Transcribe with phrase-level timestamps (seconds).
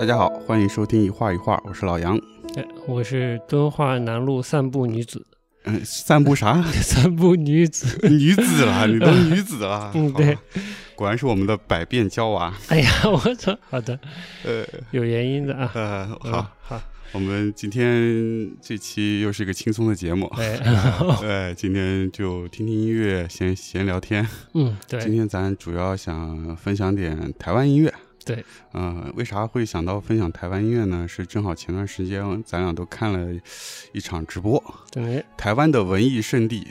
[0.00, 2.16] 大家好，欢迎收听一画一画，我是老杨。
[2.56, 5.26] 哎，我是敦化南路散步女子。
[5.64, 6.62] 嗯，散步啥？
[6.72, 9.92] 散步女子，女子了， 你都女子了。
[9.94, 10.38] 嗯，对，
[10.96, 12.50] 果然是我们的百变娇娃。
[12.68, 14.00] 哎呀，我操，好的，
[14.42, 15.70] 呃，有原因的啊。
[15.74, 16.82] 呃，好好，
[17.12, 20.24] 我们今天这期又是一个轻松的节目。
[20.38, 20.56] 哎，
[21.22, 24.26] 哎，今天就听听音乐，闲闲聊天。
[24.54, 24.98] 嗯，对。
[24.98, 27.92] 今天咱主要想分享点台湾音乐。
[28.34, 28.44] 对，
[28.74, 31.06] 嗯，为啥会想到分享台湾音乐呢？
[31.08, 33.40] 是正好前段时间咱俩都看了
[33.92, 36.66] 一场直播，对，台湾的文艺圣地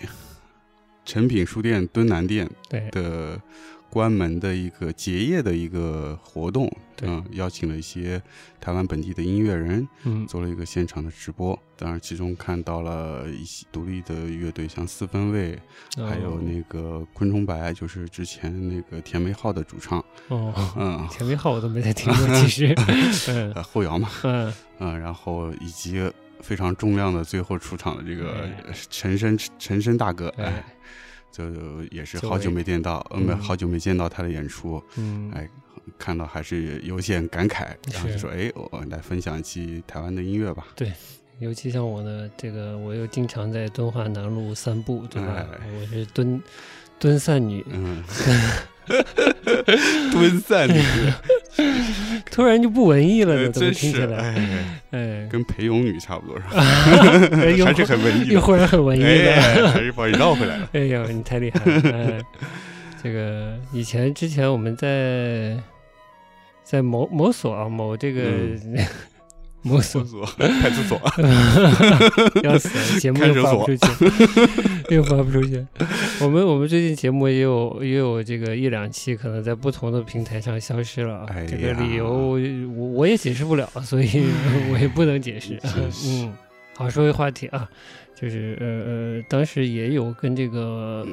[1.05, 2.49] 诚品书店敦南店
[2.91, 3.41] 的。
[3.89, 6.71] 关门的一个结业的一个活动，
[7.02, 8.21] 嗯，邀请了一些
[8.62, 11.57] 台湾本地的音乐人，嗯，做了一个现场的直播。
[11.76, 15.57] 当然，其中看到了一些独立的乐队，像四分卫，
[15.98, 20.04] 还有那个昆虫白，就是之前那个甜梅号的主唱。
[20.27, 24.54] 哦，嗯， 甜梅号我都没太听过，其实， 后摇嘛，嗯。
[24.79, 25.99] 嗯，然后以及
[26.41, 28.48] 非常重量的最后出场的这个
[28.90, 30.63] 陈升陈升大哥，哎。
[31.32, 31.46] 就
[31.91, 35.49] 也是好久没见到，嗯，好久没见到他的演出，嗯，哎，
[35.98, 40.68] 看到还是有些感慨，然后就说，哎，我来分享一期台湾的音乐吧。
[40.76, 40.91] 对，
[41.40, 45.48] 尤其像我呢，这个我又经常在敦化南路散步，对吧？
[45.80, 46.41] 我是敦
[46.98, 48.04] 敦散女，嗯。
[50.12, 50.82] 蹲散女，
[52.32, 54.35] 突然就不文艺了呢，怎么听起来？
[54.91, 56.62] 哎，跟裴勇女差不多是吧？
[57.65, 60.70] 还是很文艺，又忽然很文艺了，还是把你绕回来了。
[60.73, 61.60] 哎呦，你太厉害
[61.91, 62.21] 了！
[63.01, 65.57] 这个以前之前我们在
[66.63, 68.22] 在某某所啊，某这个。
[69.62, 71.00] 摸索所、派出所，
[72.44, 73.00] 要死了！
[73.00, 73.88] 节目又发不出去，
[74.95, 75.66] 又发不出去。
[76.22, 81.25] 我们我们最近节目也有也有这个一两期，可能在不同的平台上消失了。
[81.47, 82.39] 这个理由我
[82.94, 84.23] 我也解释不了，所以
[84.72, 85.59] 我也不能解释。
[86.06, 86.33] 嗯，
[86.75, 87.69] 好，说回话题啊，
[88.16, 91.06] 就是呃呃，当时也有跟这个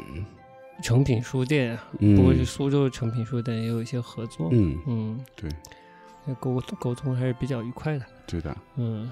[0.83, 4.51] 成品书店，不过是苏州成品书店也有一些合作。
[4.53, 5.51] 嗯嗯，对，
[6.35, 8.05] 沟沟通还是比较愉快的。
[8.27, 9.11] 对的，嗯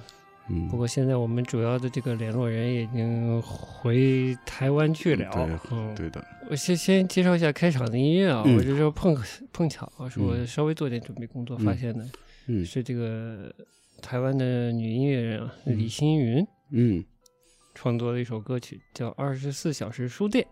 [0.50, 6.22] 嗯，不过现在我们主要的这个联络人已经回台湾去了，嗯，对的。
[6.50, 9.16] 我先先介绍一下开场的音乐啊，我就说碰
[9.52, 12.06] 碰巧是我稍微做点准备工作发现的，
[12.48, 13.50] 嗯，是这个
[14.02, 17.02] 台湾的女音乐人啊，李星云，嗯，
[17.74, 20.46] 创作的一首歌曲叫《二十四小时书店》，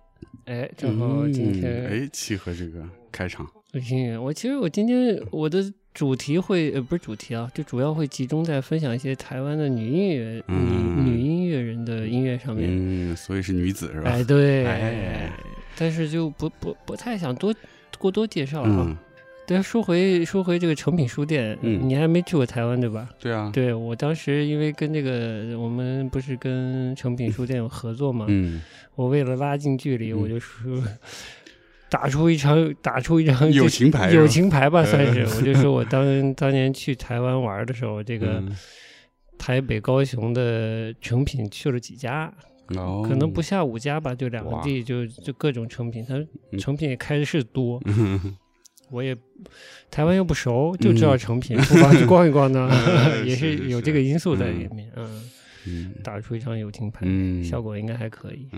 [0.51, 3.47] 哎，正好今天哎契合这个开场。
[3.73, 5.71] 李星云，我其实我今天我的。
[5.95, 10.57] 主题会呃不是主题啊，就主要会集中在分享一些台湾的女音乐女
[11.03, 12.67] 女音乐人的音乐上面。
[12.71, 14.11] 嗯，所以是女子是吧？
[14.11, 15.31] 哎对，哎
[15.77, 17.55] 但是就不不不太想多
[17.99, 18.99] 过多介绍啊。
[19.45, 23.09] 但说回说回这个诚品书店，嗯你还没去过台湾对吧？
[23.21, 23.51] 对啊。
[23.53, 28.63] 对我当时因为跟这个我们不是跟诚品书店有合作嘛，嗯，
[28.95, 30.83] 我为了拉近距离，我就说。
[31.93, 35.27] 打出一场，打出一张 友情牌，友情牌吧，算是。
[35.37, 38.43] 我就说我当当年去台湾玩的时候，这个
[39.37, 42.33] 台北、高雄的成品去了几家，
[43.07, 46.15] 可能不下五家吧，就两个地，就就各种成品，它
[46.59, 47.79] 成品也开的是多。
[48.91, 49.15] 我也
[49.91, 52.71] 台湾又不熟，就知道成品，不妨去逛一逛呢，
[53.25, 55.31] 也是有这个因素在里面，嗯。
[56.03, 57.07] 打出一张友情牌，
[57.43, 58.49] 效果应该还可以。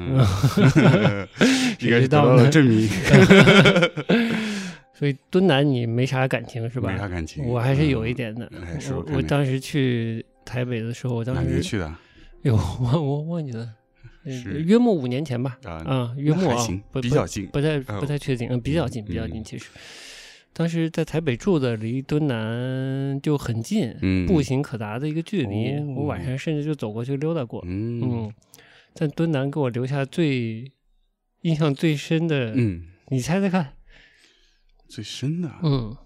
[1.80, 2.88] 应该是得到了证明。
[4.96, 6.92] 所以敦南你没啥感情是吧？
[6.92, 8.50] 没啥感情，我还是有一点的。
[8.92, 11.92] 我我当时去台北的时候，我当时去的。
[12.42, 13.68] 哟，我我忘记了，
[14.64, 15.58] 约莫五年前吧。
[15.64, 16.66] 啊，约莫啊，
[17.02, 18.48] 比较近，不太不太确定。
[18.50, 19.66] 嗯，比较近，比较近，其实。
[20.56, 23.92] 当时在台北住的，离敦南就很近，
[24.26, 25.78] 步行可达的一个距离。
[25.96, 27.60] 我晚上甚至就走过去溜达过。
[27.66, 28.32] 嗯，
[28.94, 30.70] 但敦南给我留下最
[31.42, 33.72] 印象最深的，嗯，你猜猜看，
[34.88, 35.96] 最深的，嗯，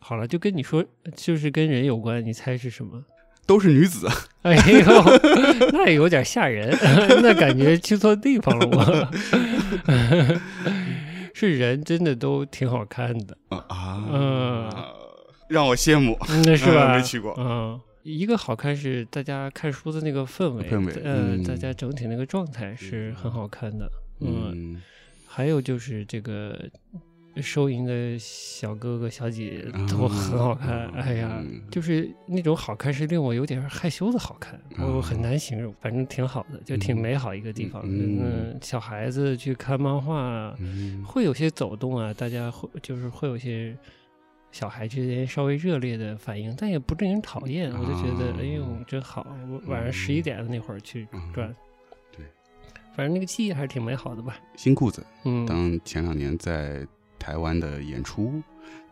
[0.00, 3.04] 好了，就跟你说，就是跟人有关，你猜是什么？
[3.46, 4.08] 都是女子。
[4.42, 6.76] 哎呦，那有点吓人，
[7.22, 9.08] 那感觉去错地方了，我。
[11.34, 13.36] 是人真的都挺好看的。
[13.50, 14.72] 啊，嗯，
[15.48, 16.16] 让我羡慕，
[16.46, 16.94] 那是吧？
[16.96, 23.86] 没去过，嗯，一个好看是大家看书的那个氛围，氛围，嗯，大家整体那个状态是很好看的，
[24.20, 24.80] 嗯，
[25.26, 26.58] 还有就是这个。
[27.42, 37.82] 收银的小哥哥小姐姐都很好看，哎呀，就是那种好看是令我有点害羞的好看，我很难形容，反正挺好的，就挺美好一个地方。
[37.84, 40.54] 嗯，小孩子去看漫画，
[41.04, 43.76] 会有些走动啊，大家会就是会有些
[44.52, 47.72] 小孩之间稍微热烈的反应，但也不令人讨厌。
[47.72, 49.26] 我就觉得，哎呦，真好！
[49.50, 51.52] 我晚上十一点的那会儿去转，
[52.16, 52.24] 对，
[52.94, 54.38] 反正那个记忆还是挺美好的吧。
[54.56, 56.86] 新裤子，嗯，当前两年在
[57.24, 58.42] 台湾的演出，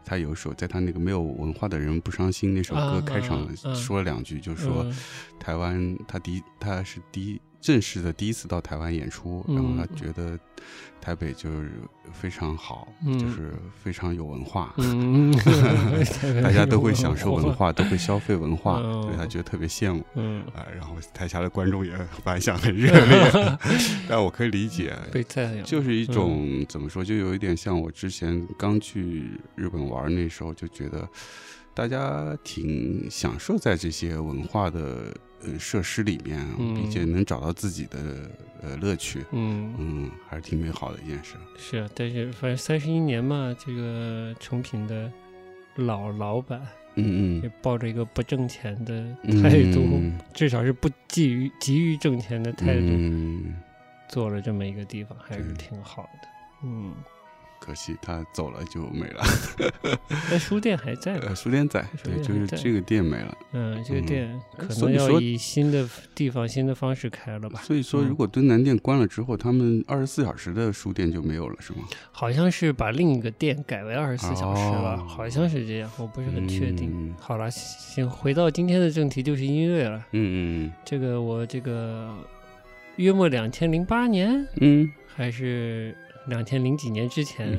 [0.07, 4.91] 他有一首在他那个没有文化的人不伤心那首歌开场说了两句，就说
[5.39, 7.39] 台湾他第一他是第一。
[7.63, 10.39] 正式的第一次到台湾演出，然后他觉得
[11.01, 11.71] 台北就是
[12.13, 12.89] 非常好，
[13.19, 14.75] 就是非常有文化，
[16.43, 20.01] 大家都会享受文化， 都会消费文化，所以他觉得特别羡慕。
[20.55, 23.59] 啊，然后台下的观众也反响很热烈，
[24.09, 24.93] 但我可以理解，
[25.65, 31.09] 就是一种怎么说，就有一点像我之前刚去日本玩那时候，就觉得
[31.75, 35.15] 大家挺享受在这些文化的。
[35.45, 38.31] 呃，设施里面，并且能找到自己的
[38.63, 39.75] 呃乐趣，嗯。
[39.77, 41.35] 嗯，还是挺美好的一件事。
[41.59, 45.11] 是啊，但是反正三十一年嘛，这个成品的
[45.75, 46.61] 老老板，
[46.95, 49.05] 嗯嗯，也抱着一个不挣钱的
[49.43, 50.01] 态度，
[50.33, 52.87] 至少是不急于急于挣钱的态度，
[54.09, 56.29] 做了这么一个地方，还是挺好的，
[56.63, 56.95] 嗯。
[57.65, 59.23] 可惜他走了就没了。
[60.29, 63.39] 那书店还在呃，书店在，对，就是这个店没了。
[63.53, 67.61] 嗯，这个店可能要以新的地方、新的方式开了吧。
[67.63, 71.85] 所以说，如果敦南店关了之后，他们二十四小时的书店就没有了，是吗？
[72.11, 77.15] 好像是把另一个店改为二十四小时了，好像是这样，我不是很确定。
[77.21, 79.99] 好了，行，回到今天的正题，就是音乐了。
[80.11, 80.35] 嗯嗯
[80.67, 82.13] 嗯，这个我这个
[82.97, 85.97] 约莫两千零八年，嗯，还是。
[86.27, 87.59] 两千零几年之前，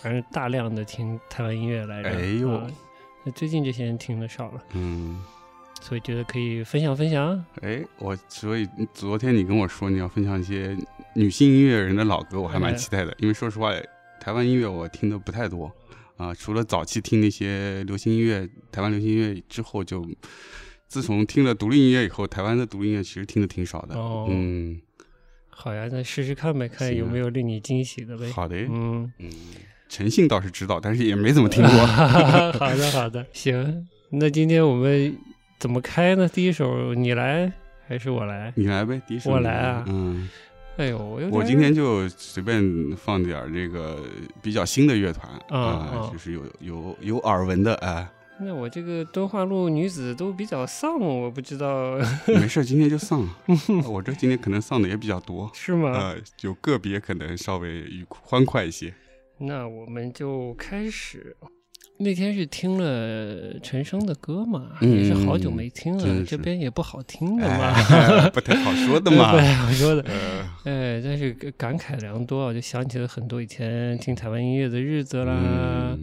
[0.00, 2.08] 反正大量的听台湾音乐来着。
[2.10, 2.60] 哎呦，
[3.24, 4.62] 那最近这些人听的少了。
[4.74, 5.22] 嗯，
[5.80, 7.44] 所以觉得可以分享分享。
[7.62, 10.76] 哎，我所以昨天你跟我说你要分享一些
[11.14, 13.14] 女性音乐人的老歌，我还蛮期待的。
[13.18, 13.72] 因为说实话，
[14.20, 15.72] 台湾音乐我听的不太多
[16.16, 20.06] 啊，除了早期听那些流行音乐、台湾流行音乐之后，就
[20.86, 23.96] 自从听了独立音乐以后，台湾的独立音乐其实听的挺少的。
[23.96, 24.80] 哦，嗯。
[25.56, 28.30] 好呀，那试试看呗，看有没有令你惊喜的呗。
[28.32, 29.30] 好的，嗯嗯，
[29.88, 31.70] 诚信倒是知道，但是也没怎么听过。
[32.58, 35.16] 好的好的，行，那今天我们
[35.58, 36.28] 怎么开呢？
[36.28, 37.50] 第一首你来
[37.86, 38.52] 还是我来？
[38.56, 39.84] 你来呗，第一首我来啊。
[39.86, 40.28] 嗯，
[40.76, 40.98] 哎呦，
[41.30, 42.62] 我今天就随便
[42.96, 44.02] 放点这个
[44.42, 48.10] 比较新的乐团啊，就是有有有耳闻的啊。
[48.40, 51.96] 那我这个敦化路女子都比较丧，我不知道。
[52.26, 53.28] 没事，今天就丧。
[53.88, 55.90] 我这今天可能丧的也比较多， 是吗？
[55.92, 58.92] 呃，有个别可能稍微愉欢快一些。
[59.38, 61.36] 那我们就开始。
[61.96, 67.72] 那天是听了陈升的歌嘛，也是好久没听了，这边也不好听的嘛，
[68.34, 70.04] 不太好说的嘛，不太好说的。
[70.64, 75.96] 哎，但是感慨良多，我就想起了很多以前听台湾音乐的日子啦。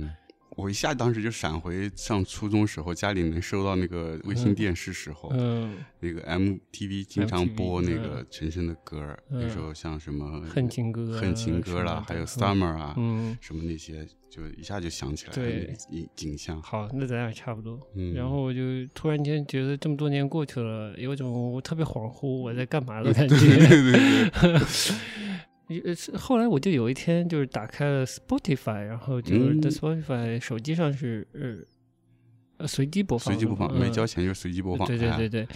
[0.58, 16.62] 我一下当时就闪回上初中时候，家里能收到那个卫星电视时候，嗯，那个 MTV 经常播那个陈升的歌，那时候像什么恨情歌、恨情歌啦，还有 Summer 啊，嗯，什么那些，就一下就想起来对景景象。
[16.62, 17.80] 好，那咱俩差不多。
[17.96, 18.60] 嗯，然后我就
[18.94, 23.36] 突然间觉得这么多年过去了，有种我特别恍惚我在干嘛的感觉。
[23.40, 24.62] 对对对。
[25.80, 31.28] 呃，后来我就有一天就是打开了 Spotify，然后就是在 Spotify 手机上是
[32.58, 34.88] 呃随机播放，随机播放，没交钱就随机播放。
[34.88, 35.48] 对对对对，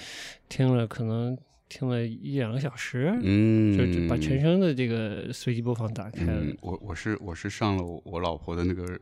[0.49, 1.37] 听了可能
[1.69, 6.43] 听了一两个小时，嗯，就把陈升的这个随机播放打开了。
[6.61, 8.99] 我我是我是上了我老婆的那个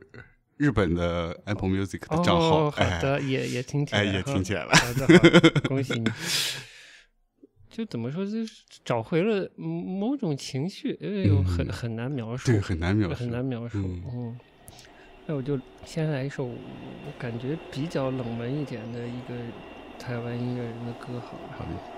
[0.58, 6.06] 日本的 Apple Music 的账号，好的，也也听起来，也听起来了，好的，恭喜你。
[7.74, 13.80] 就怎么说，就是找回了某种情绪，哎呦，很很难描述，对，很难描述，很难描述。
[14.14, 14.38] 嗯，
[15.26, 19.34] 那我就先来一首我感觉比较冷门一点的一个
[19.98, 21.50] 台湾音乐人的歌，好了。
[21.58, 21.93] 好的。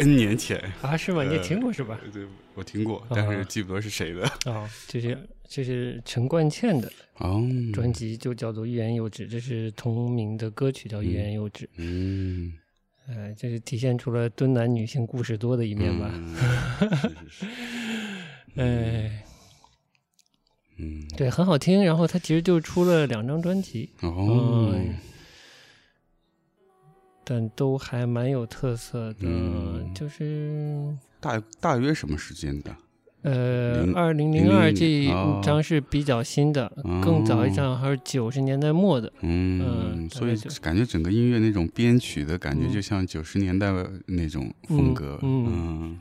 [0.00, 1.22] N 年前啊，是吗？
[1.22, 2.00] 你也听过是吧？
[2.12, 4.26] 对，我听过，但是记不得是谁的。
[4.46, 7.42] 哦，这是这是陈冠茜的哦，
[7.72, 11.66] 专辑就叫做《欲言又止》，这是同名的歌曲，叫《欲言又止》。
[11.76, 12.54] 嗯，
[13.08, 16.10] 呃，这是体现出了敦南女性故事多的一面吧？
[16.80, 17.46] 是是是。
[18.56, 19.22] 哎，
[20.78, 21.84] 嗯，对，很好听。
[21.84, 23.90] 然后他其实就出了两张专辑。
[24.00, 24.74] 哦。
[27.30, 29.28] 但都还蛮有特色的，
[29.94, 32.74] 就是大大约什么时间的？
[33.22, 35.06] 呃，二零零二这一
[35.40, 36.68] 张是比较新的，
[37.00, 39.12] 更早一张还是九十年代末的。
[39.20, 43.70] 嗯，所以感觉整个音乐那种编曲的感觉，就像九十年代
[44.06, 45.16] 那种风格。
[45.22, 46.00] 嗯，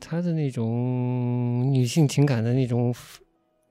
[0.00, 2.92] 他的那种女性情感的那种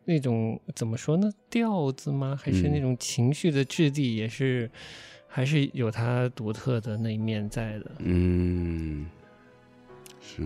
[0.06, 1.30] 那种怎么说呢？
[1.50, 2.40] 调子吗？
[2.42, 4.72] 还是那种情绪的质地也是。
[5.36, 7.92] 还是有它独特的那一面在的。
[7.98, 9.04] 嗯，
[10.22, 10.44] 是。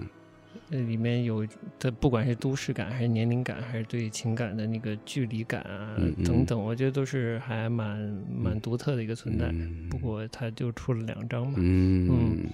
[0.70, 1.46] 那里面有
[1.78, 8.00] 的，不管是都市感，还是年龄感，还是对情感的那个距离感啊等等，我觉得都是还蛮
[8.34, 9.54] 蛮独特的一个存在。
[9.90, 11.56] 不过，它就出了两张嘛。
[11.58, 12.46] 嗯。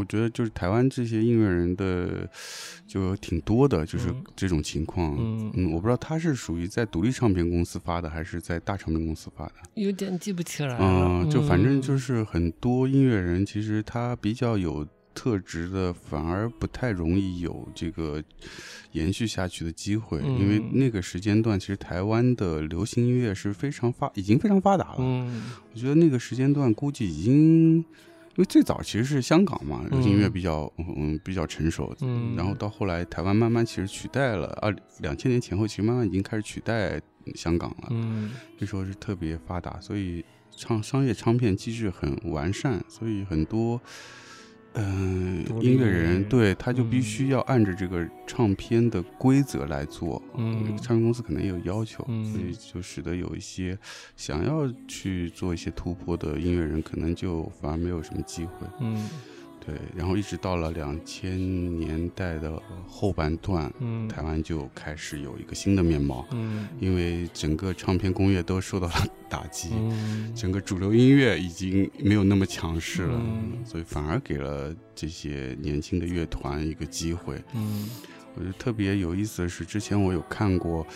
[0.00, 2.26] 我觉得就是台湾这些音乐人的
[2.86, 5.14] 就挺多的，就是这种情况。
[5.18, 10.78] 嗯嗯，我不知道他是属于在独立唱片公司发的，还是在大唱片公司发的，有点记不起来了。
[10.80, 18.24] 嗯，就反正就是很多音乐人，其实他比较有特质的，反而不太容易有这个
[18.92, 24.96] 延续下去的机会，因为那个时间段其实台湾的流行音乐是非常发，已经非常发达了。
[25.00, 25.42] 嗯，
[25.74, 27.84] 我觉得那个时间段估计已经。
[28.30, 37.00] 因为最早其实是香港嘛，流行音乐比较嗯比较成熟，嗯，然后到后来台湾慢慢其实取代了二两千年前后，其实慢慢已经开始取代
[37.34, 43.80] 香港了，嗯，那时候是特别发达，所以唱商业唱片机制很完善，所以很多。
[44.74, 53.76] 嗯，音乐人对他就必须要按着这个唱片的规则来做，嗯，唱片公司可能也有要求，所以就使得有一些
[54.16, 59.08] 想要去做一些突破的音乐人，可能就反而没有什么机会，嗯。
[59.64, 73.20] 对，然后一直到了两千年代的后半段，嗯，台湾就开始有一个新的面貌，嗯，因为整个唱片工业都受到了打击，嗯，整个主流音乐已经没有那么强势了，
[73.64, 77.88] 所以反而给了这些年轻的乐团一个机会，嗯。
[78.36, 80.86] 我觉得特别有意思的是，之前我有看过，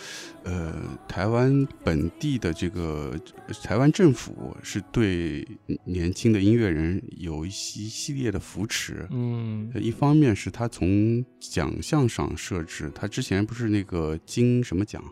[0.43, 0.73] 呃，
[1.07, 3.13] 台湾本地的这个
[3.61, 5.45] 台湾政府是对
[5.83, 9.05] 年轻的音乐人有一些系列的扶持。
[9.11, 15.03] 嗯，一方面是他从奖项上设置，他之前不是那个金什么奖？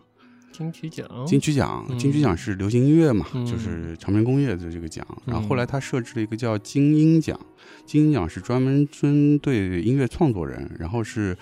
[0.50, 1.06] 金曲奖。
[1.26, 5.06] 金曲奖，金曲奖是流行音乐嘛，就是唱片工业的这个奖。
[5.26, 7.38] 然后后来他设置了一个叫金鹰奖，
[7.84, 11.36] 金鹰奖是专门针对音乐创作人，然后是。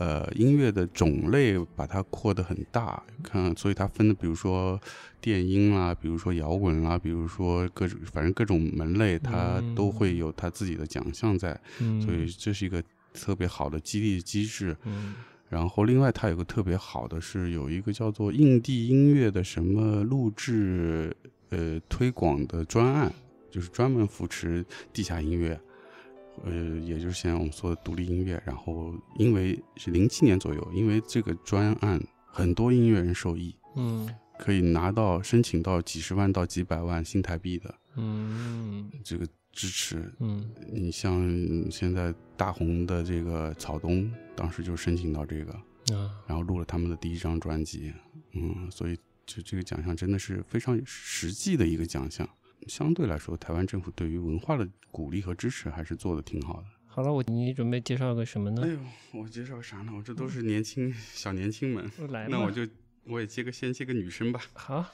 [0.00, 4.80] 呃，音乐的种类把它扩得很大，看，所以它分的，比如说
[5.20, 11.52] 电音啦，比如说摇滚啦，比如说各种，反正各种门类，它都会有它自己的奖项在，
[12.02, 12.82] 所以这是一个
[13.12, 14.74] 特别好的激励机制。
[15.50, 21.14] 然后另外它有个特别好的是有一个叫做印地音乐的什么录制
[21.50, 23.12] 呃推广的专案，
[23.50, 25.60] 就是专门扶持地下音乐。
[26.44, 41.28] 呃，也就是现在我们说的独立音乐，然后因为是零七年左右，因为这个专案，很多音乐人受益，嗯，可以拿到申请到几十万到几百万新台币的，嗯，这个支持，嗯，你像
[41.70, 47.92] 现在大红的这个草东，当时就申请到这个，啊，然后录了他们的第一张专辑，
[48.32, 52.28] 嗯，所以就这个奖项真的是非常实际的一个奖项。
[52.66, 56.66] 相对来说，台湾政府对于文化的鼓励和支持还是做的挺好的。
[56.86, 58.62] 好了，我你准备介绍个什么呢？
[58.64, 58.78] 哎呦，
[59.20, 59.92] 我介绍啥呢？
[59.96, 61.90] 我这都是年轻小年轻们，
[62.28, 62.66] 那我就
[63.04, 64.40] 我也接个先接个女生吧。
[64.54, 64.84] 好。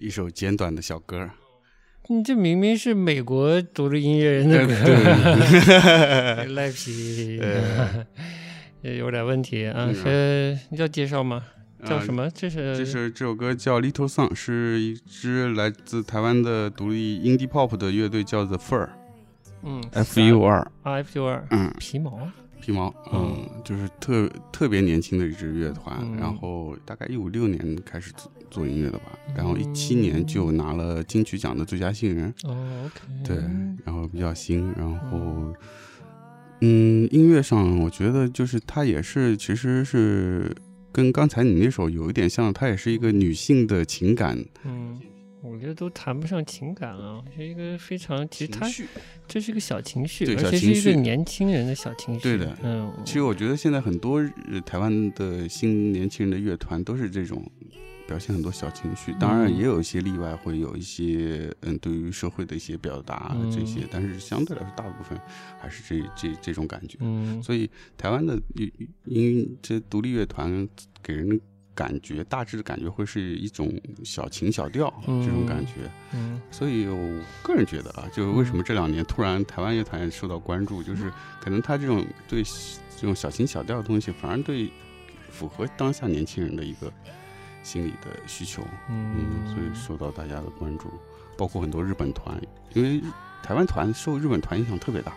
[0.00, 1.30] 一首简短的小歌，
[2.08, 7.40] 你这明明是美国独立音乐人的歌， 赖皮，
[8.82, 9.90] 有点问题啊！
[9.92, 11.42] 是要介绍吗？
[11.84, 12.28] 叫什么？
[12.30, 18.88] 这是这是这首歌叫《Little Song》，是一支来自台湾的独立 indie pop 的乐队，叫 The Fur。
[19.62, 20.70] 嗯，F U R。
[20.82, 21.46] 啊 F U R。
[21.50, 22.28] 嗯，皮毛。
[22.60, 22.94] 皮毛。
[23.12, 28.12] 嗯，就是特特别年轻的一支乐团，然后大概一五六年开始
[28.54, 32.32] 做做音乐的吧，然后一七年就拿了金曲奖的最佳新人。
[32.44, 33.24] 哦，OK。
[33.24, 33.36] 对，
[33.84, 35.52] 然后比较新，然后。
[36.60, 40.54] 嗯，音乐上我觉得就是他也是，其实是
[40.92, 44.38] 跟刚才你那首有一点像，它也是一个女性的情感。
[44.64, 44.98] 嗯，
[45.42, 48.66] 我觉得都谈不上情感啊，是一个非常其实他
[49.26, 52.20] 这是一个小情绪，而且是一个年轻人的小情绪。
[52.22, 54.24] 对的，嗯，其实我觉得现在很多
[54.64, 57.44] 台湾的新年轻人的乐团都是这种。
[58.06, 65.18] 表现很多小情绪，当然也有一些例外，会有一些嗯，对于社会的一些表达这些，但是相对来说，大部分
[65.58, 66.98] 还是这这这种感觉。
[67.00, 68.70] 嗯，所以台湾的音
[69.06, 70.68] 音这独立乐团
[71.02, 71.38] 给人的
[71.74, 73.72] 感觉，大致的感觉会是一种
[74.04, 75.90] 小情小调这种感觉。
[76.12, 82.42] 嗯，所以我个人觉得啊，就是为什么这两年突然台湾乐团受到关注，就是可能他这种对
[82.96, 84.70] 这种小情小调的东西，反而对
[85.30, 86.92] 符合当下年轻人的一个。
[87.64, 90.88] 心理的需求，嗯，所以受到大家的关注，
[91.36, 92.40] 包括很多日本团，
[92.74, 93.02] 因为
[93.42, 95.12] 台湾团受日本团影响特别大，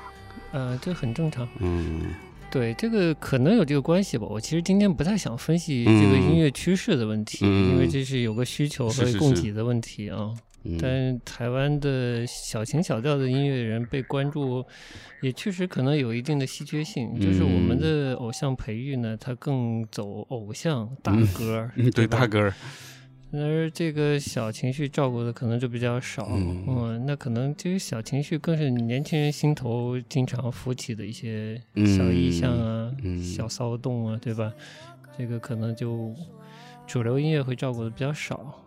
[0.54, 2.14] 呃，这很正常，嗯，
[2.50, 4.26] 对，这个可能有这个关系吧。
[4.28, 10.34] 我其实今天不太想分析这个音乐趋势的问题，因为这是有个需求和供给的问题啊。
[10.80, 14.66] 但台湾的小情小调的音乐人被关注，
[15.22, 17.18] 也确实可能有一定的稀缺性。
[17.20, 22.52] 就是我们的偶像培育呢，它更走偶像 大歌，对大歌。
[23.34, 26.30] 而这个小情绪照顾的可能就比较少。
[26.32, 32.92] 嗯，那可能这个小情绪更是年轻人心头经常浮起的一些小意象啊、
[33.22, 34.52] 小骚动啊，对吧？
[35.18, 36.16] 这个可能就
[36.86, 38.64] 主流音乐会照顾的比较少。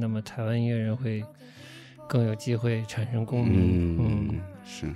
[0.00, 1.22] 那么台湾音乐人会
[2.08, 3.96] 更有机会产生共鸣。
[3.98, 4.86] 嗯，是。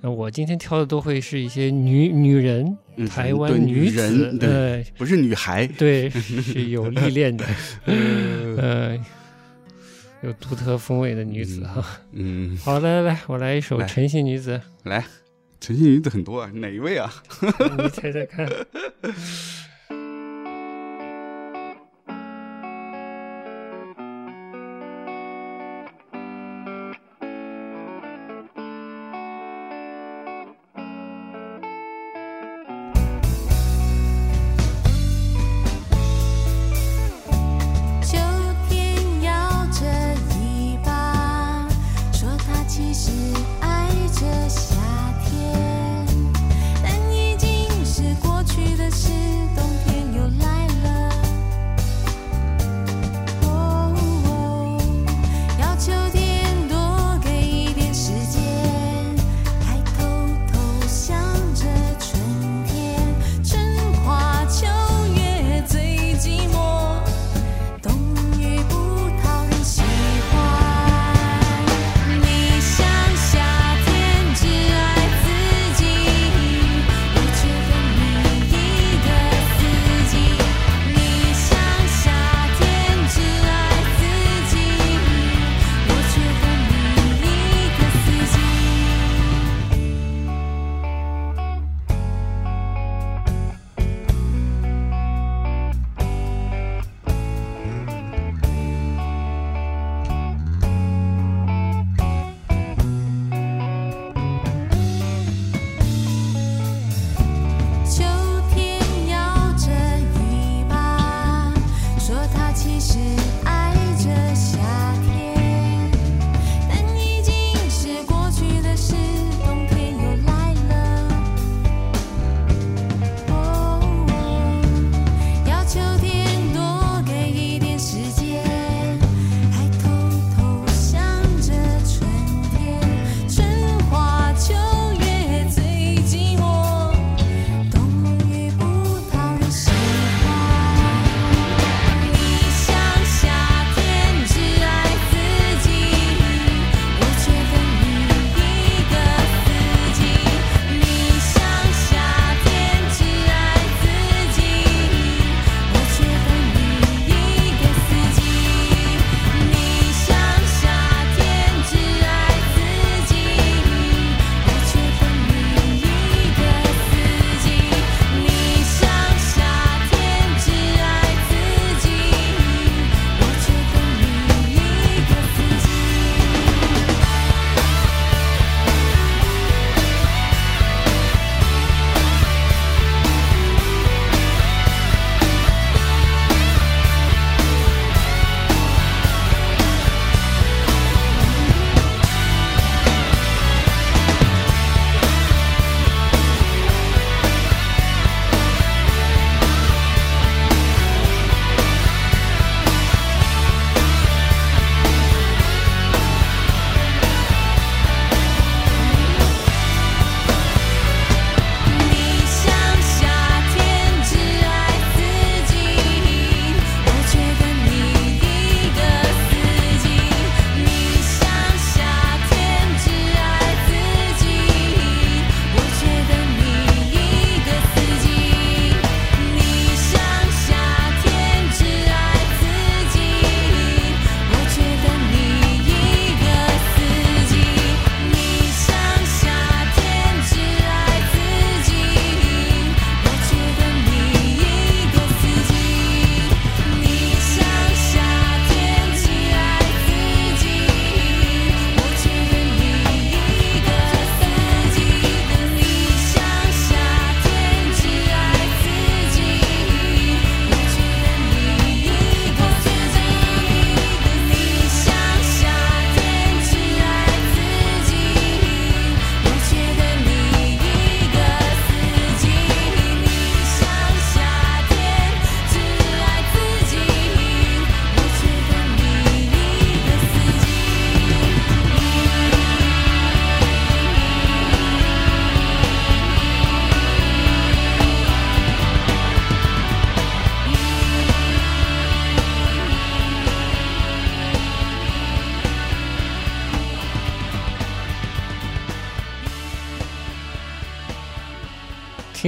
[0.00, 2.78] 那我今天挑的都会是一些女女人，
[3.10, 7.44] 台湾女子，对，不是女孩， 对，是有历练的，
[8.56, 8.96] 呃，
[10.22, 11.84] 有独特风味的女子哈。
[12.12, 14.56] 嗯，好，来来来，我来一首《晨曦女子》。
[14.88, 15.00] 来，
[15.60, 17.12] 《晨曦女子》很多啊，哪一位啊？
[17.82, 18.48] 你猜猜看。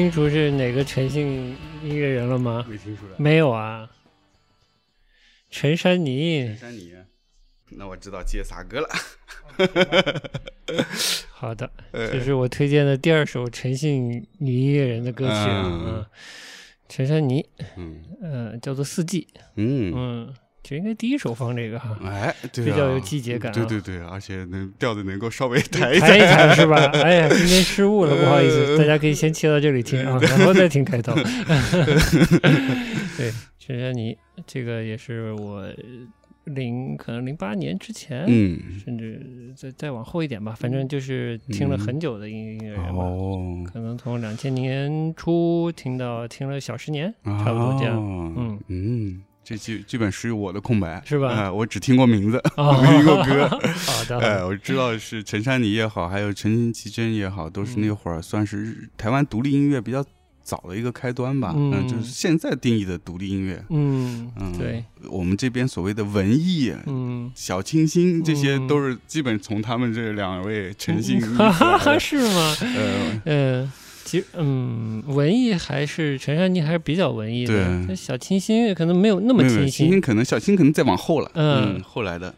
[0.01, 2.65] 听出是哪个陈姓音乐人了吗？
[2.67, 3.13] 没听出来。
[3.19, 3.87] 没有啊。
[5.51, 6.47] 陈珊妮。
[6.47, 6.95] 陈珊妮。
[7.73, 8.89] 那我知道接啥歌了。
[11.33, 16.09] 好的，这是我推荐的第二首陈姓女音乐人的歌曲啊，
[16.89, 17.47] 陈珊妮。
[17.77, 18.03] 嗯。
[18.23, 19.29] 呃，叫做《四季》。
[19.57, 20.35] 嗯嗯。
[20.63, 23.51] 就应该第一首放这个哈，哎，比较有季节感。
[23.53, 26.77] 对对对，而且能调子能够稍微抬一抬一抬是吧？
[27.03, 31.15] 哎呀，今天失误了，不好意思，大家可以先切到这里听啊， 然后再听开头。
[33.17, 35.67] 对，陈珊妮，这个也是我
[36.45, 43.05] 零可能零八年之前，嗯，甚至再再往后一点吧，反正就是听了很久的音乐人吧，
[43.73, 47.97] 可能从两千年初听到听了小十年，差不多这样。
[47.97, 49.23] 嗯嗯。
[49.51, 51.29] 这基基本属于我的空白，是吧？
[51.35, 53.49] 哎，我只听过名字，没听过歌。
[53.85, 60.05] 好的，哎，我知道是陈珊妮也好，还有陈绮贞也好，都是那会儿算是台湾独立音乐比较
[60.45, 61.53] 早的一个开端吧。
[61.57, 63.61] 嗯，就是现在定义的独立音乐。
[63.71, 71.53] 嗯嗯，对，我们这边所谓的文艺，嗯，小清新，这些都是基本从他们这两位 陈姓是吗？
[72.77, 73.73] 呃嗯。
[74.11, 77.95] 其实，嗯，文艺还是陈珊妮还是比较文艺的。
[77.95, 81.31] 小清新可能没有那么清新，清新可能小清可能再往后了。
[81.35, 82.35] 嗯，后来的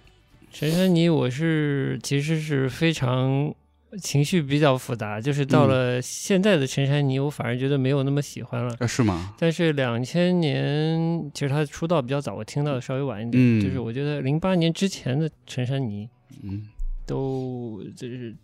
[0.52, 3.54] 陈珊妮，我是其实是非常
[4.02, 5.18] 情绪比较复杂。
[5.18, 8.76] 就是到了现在的陈珊妮，我反而觉得没有那么喜欢了。
[8.78, 9.34] 啊，是吗？
[9.38, 13.42] 但是两千年，其实她出道比较早，我听到的稍微晚一点。
[13.42, 16.06] 嗯，就是我觉得零八年之前的陈珊妮，
[16.42, 16.68] 嗯，
[17.06, 18.34] 都就是。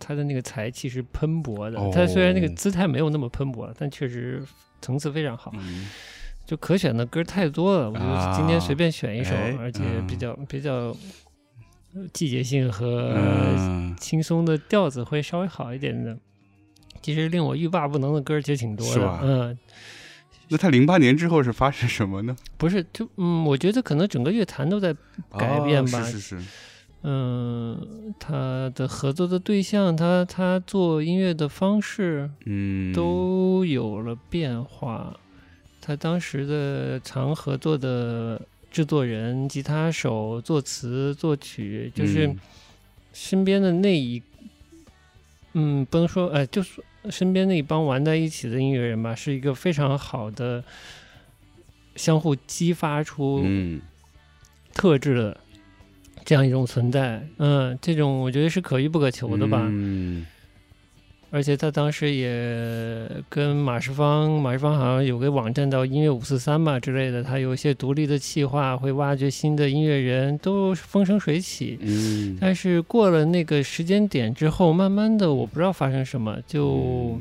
[0.00, 4.42] 他的那个才气是喷薄的，他虽然那个姿态没有那么喷薄，但确实
[4.80, 5.52] 层次非常好。
[6.46, 10.96] 就可选的歌太多了，我就今天随便选一首，而且比较比较
[12.12, 13.14] 季节性和
[13.96, 16.18] 轻松的调子会稍微好一点的。
[17.02, 19.58] 其实令我欲罢不能的歌其实挺多的，嗯。
[20.48, 22.34] 那他零八年之后是发生什么呢？
[22.56, 24.92] 不是，就嗯，我觉得可能整个乐坛都在
[25.38, 26.02] 改变吧。
[26.02, 26.44] 是是是。
[27.02, 35.18] 嗯，他的合作的对象，他他做音乐的方式，嗯，都有了变化。
[35.80, 42.30] 他当时的常合作的制作人、吉他手、作词、作曲，就是
[43.14, 44.22] 身边的那一，
[45.54, 50.62] 嗯，不能说，哎，就是身边那一帮玩在一起的音乐人吧，是一个非常好的
[51.96, 53.42] 相互激发出
[54.74, 55.40] 特质的。
[56.24, 59.66] 这样一种存在，嗯，这种我觉得是可遇不可求的吧。
[59.70, 60.26] 嗯，
[61.30, 71.78] 而且他当时也跟马世芳，马世芳好像有个网站叫音乐五四三嘛之类的，他有一些独立的企划，会挖掘新的音乐人，都风生水起。
[71.80, 77.18] 嗯，但是过了那个时间点之后，慢慢的我不知道发生什么，就。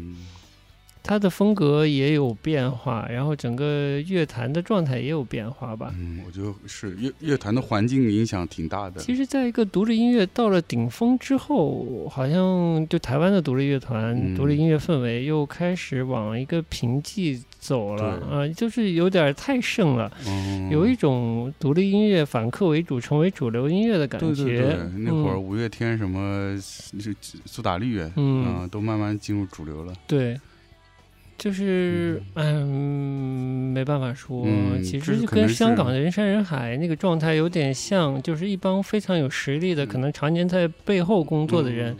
[1.01, 5.93] 他的风格也有变化，然后整个乐坛的状态也有变化吧。
[5.97, 9.01] 嗯，我觉得是乐乐坛的环境影响挺大的。
[9.01, 20.11] 其实，在一个独立音乐到了顶峰之后，好像就台湾的独立乐团、独立音乐氛围又开始往一个平静走了啊，就是有点太盛了，
[20.69, 24.27] 有一种独立音乐反客为主，成为主流音乐的感觉。
[24.27, 26.55] 对对对，那会儿五月天什么
[27.45, 29.93] 苏打绿，嗯，都慢慢进入主流了。
[30.05, 30.39] 对。
[31.39, 34.45] 就是，嗯，没办法说，
[34.83, 41.95] 其实就跟香港的人山人海那个状态有点像，就是一帮非常有实力的，可能常年在背后工作的人，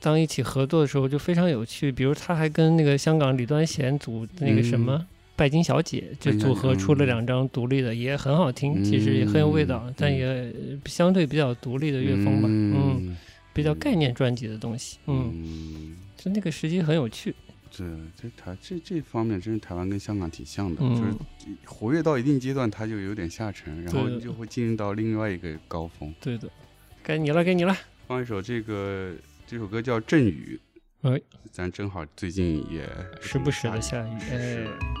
[0.00, 1.92] 当一起合作的时候就非常有趣。
[1.92, 10.52] 比如他还跟那个香港李端贤组那个什么拜金小姐，就组合出了两张独立的，也很好听，其实也很有味道，但也
[10.86, 13.16] 相对比较独立的乐风吧，嗯，
[13.52, 17.32] 比较概念专辑的东西，嗯，就那个时期很有趣。
[17.70, 17.84] 这
[18.16, 21.14] 这台这这方面真是台湾跟香港挺像的，就是
[21.64, 26.14] 活跃到一定阶段，它就有点下沉，然后就会进入到另外一个高峰。
[26.20, 26.48] 对的，
[27.02, 27.76] 该你了，该你了。
[28.06, 29.14] 放一首这个，
[29.46, 30.60] 这首歌叫《阵雨》。
[31.14, 31.20] 哎，
[31.52, 32.88] 咱正好最近也
[33.20, 34.18] 时不时的下雨。
[34.30, 34.97] 哎。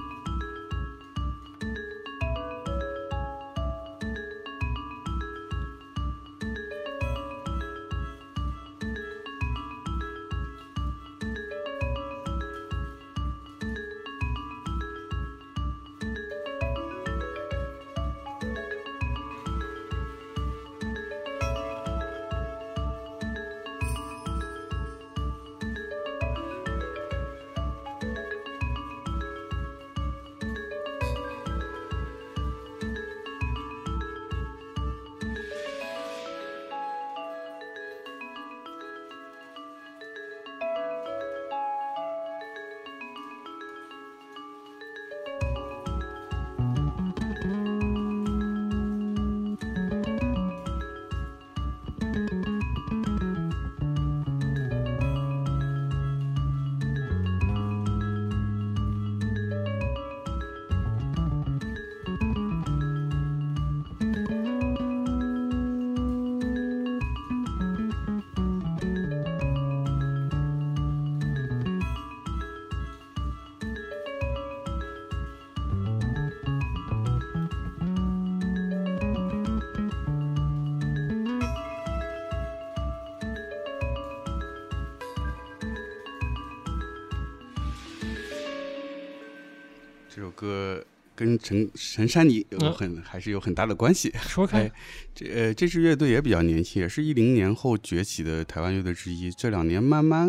[91.48, 94.12] 陈陈珊妮有很还是有很大的关系。
[94.20, 94.70] 说开，
[95.14, 99.30] 这呃这支乐队也比较年轻，也是一零年后崛起的台湾乐队之一。
[99.30, 100.28] 这两年慢慢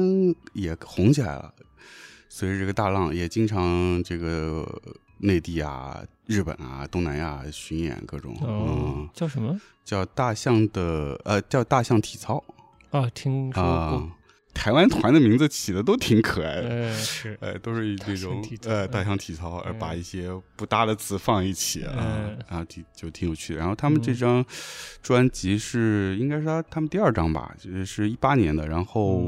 [0.54, 1.54] 也红起来了，
[2.30, 4.66] 随着这个大浪，也经常这个
[5.18, 8.34] 内地啊、日本啊、东南亚巡演各种。
[8.42, 9.60] 哦，叫什么？
[9.84, 12.42] 叫大象的呃，叫大象体操。
[12.92, 14.10] 啊，听说过。
[14.60, 23.60] 台湾团的名字起的都挺可爱的，是，呃，都是以这种呃大象体操，而把一些不搭的词放一起啊，然后挺就挺有趣的。
[23.60, 24.46] 然后他们这张
[25.02, 28.68] 专辑是应该是他他们第二张吧，就是一八年的。
[28.68, 29.24] 然后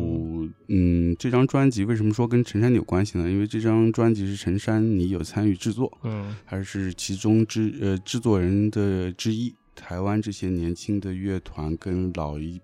[0.67, 3.31] 嗯，这张专辑为什么说跟陈珊妮有关系呢？
[3.31, 9.55] 因为这张专辑是陈珊妮有参与制作，嗯，还是其中之呃制作人的之一。
[9.73, 12.61] 台湾这些年轻的乐团跟老一。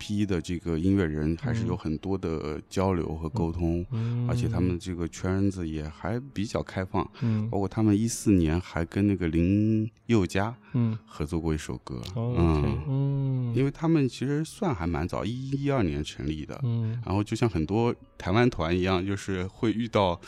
[0.00, 3.84] 批的这个音乐人还是有很多的交流和沟通，
[4.26, 7.06] 而且他们这个圈子也还比较开放，
[7.50, 10.56] 包括他们一四年还跟那个林宥嘉
[11.04, 16.58] 合作过一首歌，嗯，因为他们其实算还蛮早，一一二年成立的，
[17.04, 20.18] 然后就像很多台湾团一样，就是会遇到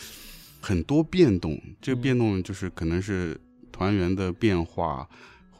[0.61, 3.41] 很多变动，这个变动就是可能是
[3.73, 5.09] 团员的变化。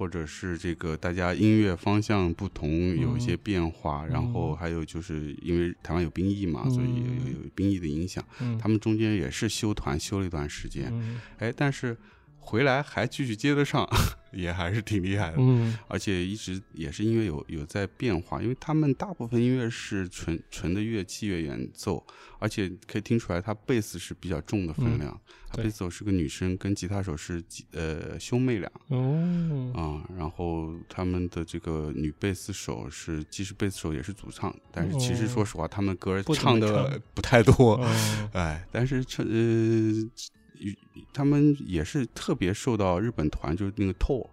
[0.03, 8.25] 或者是这个大家音乐方向不同，有一些变化，然后还有就是因为台湾有兵役嘛，所以有有兵役的影响，
[8.61, 10.93] 他们中间也是休团休了一段时间，
[11.39, 11.97] 哎，但是
[12.43, 13.89] 回来还继续接得上。
[14.33, 22.03] 也还是挺厉害的，嗯，而且一直也是音乐有有在变化，因为他们大部分音乐是纯纯的乐器乐演奏，
[22.39, 25.21] 而且可以听出来他贝斯是比较重的分量，
[25.55, 37.75] 贝斯手是个女生，跟吉他手是呃兄妹俩，哦，啊，然后他们的这个女贝斯手是既是贝斯手也是主唱，但是其实说实话，他们歌唱的不太多，
[38.33, 39.93] 哎，但是唱呃。
[41.13, 44.29] 他们也是特别受到日本团，就是那个 TOE，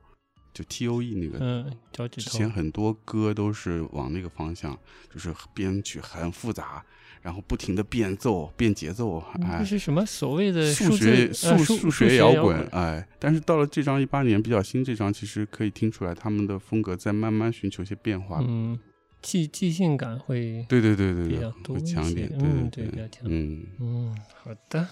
[0.54, 1.72] 就 T O E 那个，嗯，
[2.10, 4.78] 之前很多歌都是往那个方向，
[5.14, 6.84] 就是编曲很复杂，
[7.22, 12.58] 然后不停的变奏、变节奏，哎，这是什么所谓的数学数数学摇滚？
[12.72, 18.80] 哎，但是到了这张一八年比较新这张，其实可以听出来他们的风格在慢慢寻求一些变化，嗯，
[19.22, 24.88] 即即兴感会，对对对对对，比较多强一点，嗯，对，比较强，嗯嗯，好的。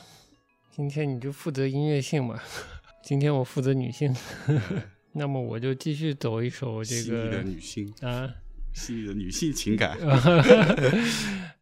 [0.77, 2.39] 今天你就负责音乐性嘛，
[3.03, 4.15] 今天我负责女性，
[5.13, 8.29] 那么我就继续走一首这个细腻的女性啊，
[8.75, 9.97] 细腻的女性情感。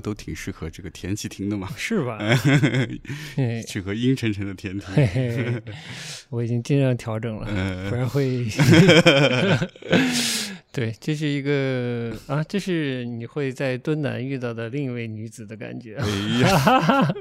[0.00, 2.18] 歌都挺适合这个天气听的嘛，是吧？
[3.68, 5.62] 适合阴沉沉的天听。
[6.30, 7.46] 我已经尽量调整了，
[7.90, 8.46] 不然会。
[10.72, 15.96] 对，这是一个啊，这是你会在敦南遇到的另一位女子的感觉。
[15.96, 16.06] 哎
[16.40, 17.12] 呀，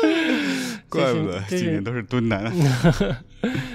[0.88, 2.50] 怪不得今年都是敦南。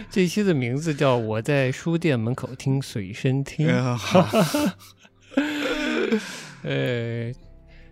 [0.09, 3.67] 这一期的名字叫《我在书店门口听随身听》。
[6.63, 7.31] 呃。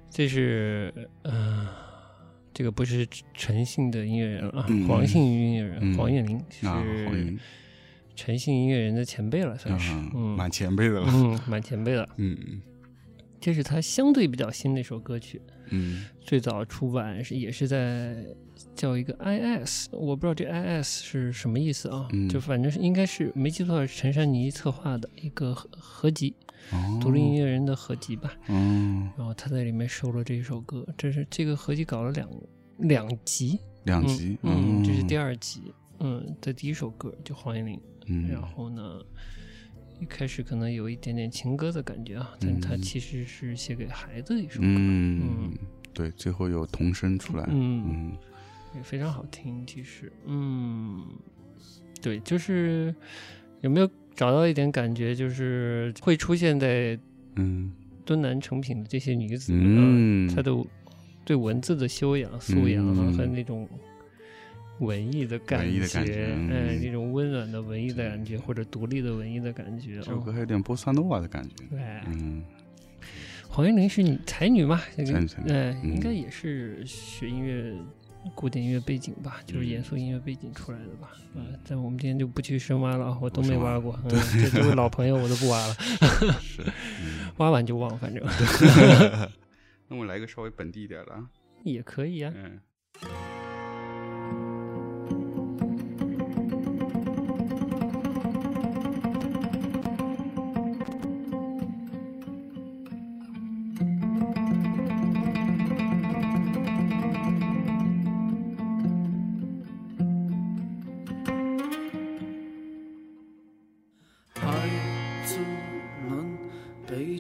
[0.10, 0.94] 这是
[1.24, 1.70] 呃，
[2.54, 6.68] 这个不是陈姓的音乐人啊，黄姓音乐人黄燕玲是
[8.16, 12.62] 陈姓音乐人的前辈了，算是嗯，蛮前辈的了，嗯，蛮前辈的，嗯，
[13.40, 18.26] 这是他相对比较新的一首歌曲，嗯，最早出版是也是在
[18.76, 26.36] 叫一个 IS，我不知道这 IS 是什么意思啊，就反正是应该是没记错是陈珊妮策划的一个合合集。
[27.02, 32.30] 独立音乐人的合集吧，嗯，然后他在里面收了这一首歌，这是这个合集搞了两
[32.78, 39.02] 两集，两集，嗯，这是第二集，嗯，的第一首歌就黄艳玲，嗯，然后呢，
[40.00, 45.52] 一开始可能有一点点情歌的感觉啊，但他其实是写给孩子的一首歌，嗯，
[45.94, 48.12] 对，最后有童声出来，嗯，
[48.76, 51.06] 也非常好听，其实，嗯，
[52.02, 52.94] 对，就是
[53.62, 53.90] 有没有？
[54.20, 57.00] 找到一点感觉，就是会出现在
[57.38, 57.72] 嗯
[58.04, 60.52] 敦南成品的这些女子，嗯，她的
[61.24, 63.66] 对文字的修养、素养和那种
[64.80, 69.96] 文艺的感觉，哎，那种温暖的文艺的感觉，或者独立的文艺的感觉。
[69.96, 71.56] 这首歌还有点波萨诺瓦的感觉。
[71.70, 72.44] 对，嗯，
[73.48, 74.82] 黄韵玲是女才女嘛？
[74.98, 75.14] 才女，
[75.48, 77.74] 哎，应该也是学音乐。
[78.36, 81.12] 古典音乐背景吧，就是严肃音乐背景出来的吧。
[81.36, 83.98] 嗯，但我们今天就不去深挖了，我都没挖过。
[84.06, 85.74] 嗯，这都是老朋友我都不挖了。
[86.42, 86.64] 是，
[87.38, 88.24] 挖完就忘，反正。
[89.88, 91.12] 那我来个稍微本地一点的。
[91.64, 92.32] 也可以啊。
[92.36, 92.60] 嗯。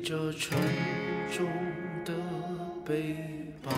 [0.09, 0.57] 这沉
[1.31, 1.45] 重
[2.03, 2.11] 的
[2.83, 3.15] 背
[3.63, 3.71] 包。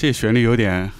[0.00, 0.90] 这旋律有点。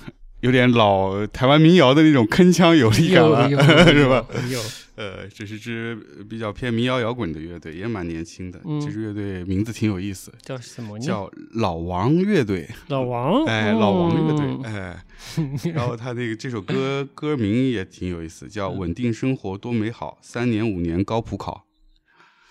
[0.41, 3.49] 有点老台湾民谣的那种铿锵有力感了，
[3.93, 4.25] 是吧？
[4.51, 4.59] 有，
[4.97, 5.95] 呃，这是支
[6.31, 8.59] 比较偏民谣摇滚的乐队，也蛮年轻的。
[8.81, 10.99] 这支乐队名字挺有意思，叫什么？
[10.99, 12.67] 叫老王乐队。
[12.89, 15.05] 老王，哎，老王乐队，哎。
[15.75, 21.65] 然后他那个这首歌歌名也挺有意思，叫《稳定生活多美好》，三年五年高普考。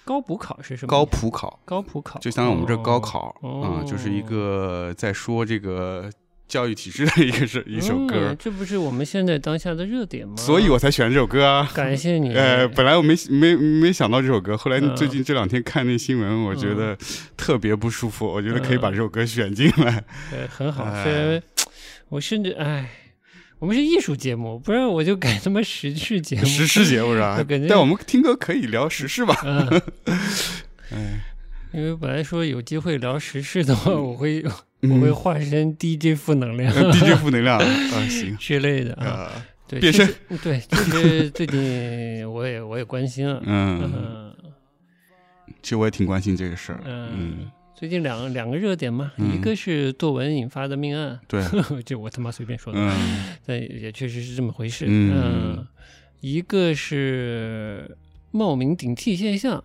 [0.06, 0.88] 高普考是什么？
[0.88, 6.08] 高普考，高普考，就相当于我们这高考啊，就是一个在说这个。
[6.50, 10.34] 教育体制的一个是一首歌，这不是我们现在当下的热点吗？
[10.36, 11.72] 所以我才选这首歌啊！
[11.76, 12.34] 感谢你。
[12.34, 16.98] 呃，本来我没没没想到这首歌，后来最近这两天看那新闻，我觉得
[17.38, 18.26] 特别不舒服。
[18.26, 20.04] 我觉得可以把这首歌选进来。
[20.34, 20.86] 呃，很好。
[21.04, 21.42] 虽然
[22.10, 22.90] 我甚至哎，
[23.60, 26.46] 我们是艺术节目，不然我就改他妈时事节目。
[26.46, 27.40] 时事节目是吧？
[27.70, 29.36] 但我们听歌可以聊时事吧？
[30.92, 31.22] 哎，
[31.74, 34.44] 因为本来说有机会聊时事的话，我会。
[34.82, 37.66] 我会化身 DJ 负能量，DJ 负能量啊，
[38.10, 38.36] 行。
[38.40, 39.30] 之类的啊，
[39.68, 40.08] 对，变身，
[40.42, 44.34] 对，其实最近我也我也关心了，嗯，
[45.62, 51.44] 其实我也挺关心这个事儿，嗯，最近两两个热点嘛，一个是作文引发的命案，对，
[51.86, 52.80] 这我他妈随便说的，
[53.46, 55.68] 但也确实是这么回事，嗯，
[56.22, 57.98] 一个是
[58.32, 59.64] 冒名顶替现象。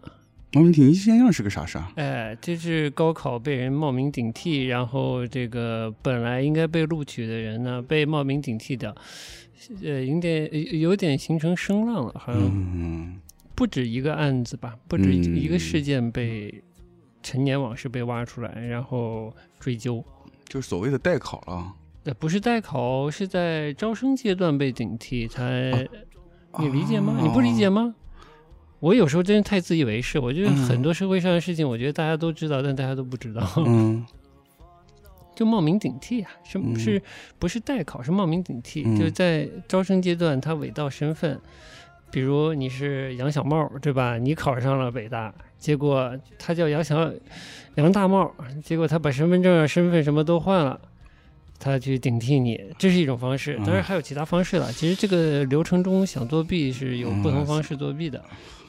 [0.55, 1.92] 冒名顶替现象是个啥事啊？
[1.96, 8.94] 哎，这是高考被人冒名顶替，然后这个本来应该被录取的人呢，被冒名顶替掉，
[9.82, 13.20] 呃，有点有点形成声浪了，好像
[13.57, 16.62] 不止一个案子吧，不止一个事件被
[17.22, 20.05] 陈年往事被挖出来，然后追究，
[20.48, 21.74] 就是所谓的代考了。
[22.05, 25.88] 呃，不是代考，是在招生阶段被顶替才，
[26.61, 27.18] 你理解吗？
[27.20, 27.94] 你不理解吗？
[28.85, 33.43] 我有时候真是太自以为是，我觉得很多社会上的事情，我觉得大家都知道，但大家都不知道。
[33.64, 34.05] 嗯，
[35.35, 37.03] 就冒名顶替啊，是是
[37.39, 38.03] 不是代考？
[38.03, 41.41] 是冒名顶替，就在招生阶段他伪造身份，
[42.11, 44.18] 比如你是杨小茂，对吧？
[44.18, 47.11] 你考上了北大，结果他叫杨小
[47.76, 50.78] 杨大茂，结果他把身份证、身份什么都换了。
[51.59, 54.70] 他去顶替你，这是一种方式，当然还有其他方式了。
[54.72, 58.22] 其实这个流程中想作弊是有不同方式作弊的，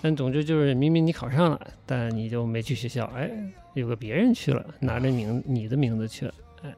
[0.05, 3.27] 但总之就是明明你考上了，但你就没去学校，哎，
[3.73, 6.71] 有个别人去了，拿着名你的名字去了，哎，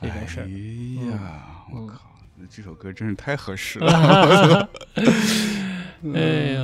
[0.00, 0.46] 这种事儿。
[0.46, 1.42] 哎呀，
[1.74, 2.00] 我靠，
[2.48, 4.68] 这首歌真是太合适了。
[6.14, 6.62] 哎呀，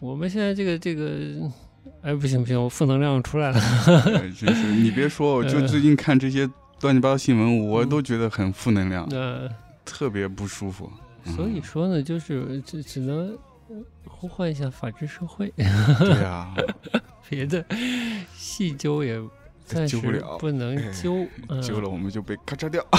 [0.00, 1.48] 我们现在这个这个，
[2.02, 3.60] 哎，不行不行，我负能量出来了。
[4.36, 6.50] 真是，你别说，我就最近看这些。
[6.80, 9.08] 乱七八糟新闻，我都觉得很负能量，
[9.84, 10.90] 特别不舒服。
[11.24, 13.38] 所以说呢，就是只只能
[14.06, 15.52] 呼唤一下法治社会。
[15.56, 16.54] 对呀，
[17.28, 17.64] 别的
[18.34, 19.20] 细究也
[19.64, 19.96] 暂时
[20.38, 21.26] 不能揪，
[21.62, 22.84] 揪了 我们就被咔嚓掉。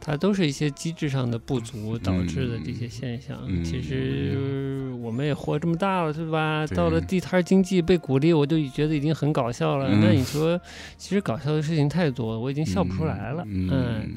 [0.00, 3.38] 它都是一些机制上的不足导致的这些现象。
[3.62, 6.66] 其实我们也活这么大了，是吧？
[6.68, 9.86] 到了地摊经济被鼓励，我就觉得已经很搞笑了。
[10.00, 10.58] 那你说，
[10.96, 13.44] 其实搞笑的事情太多，我已经笑不出来了。
[13.46, 14.14] 嗯，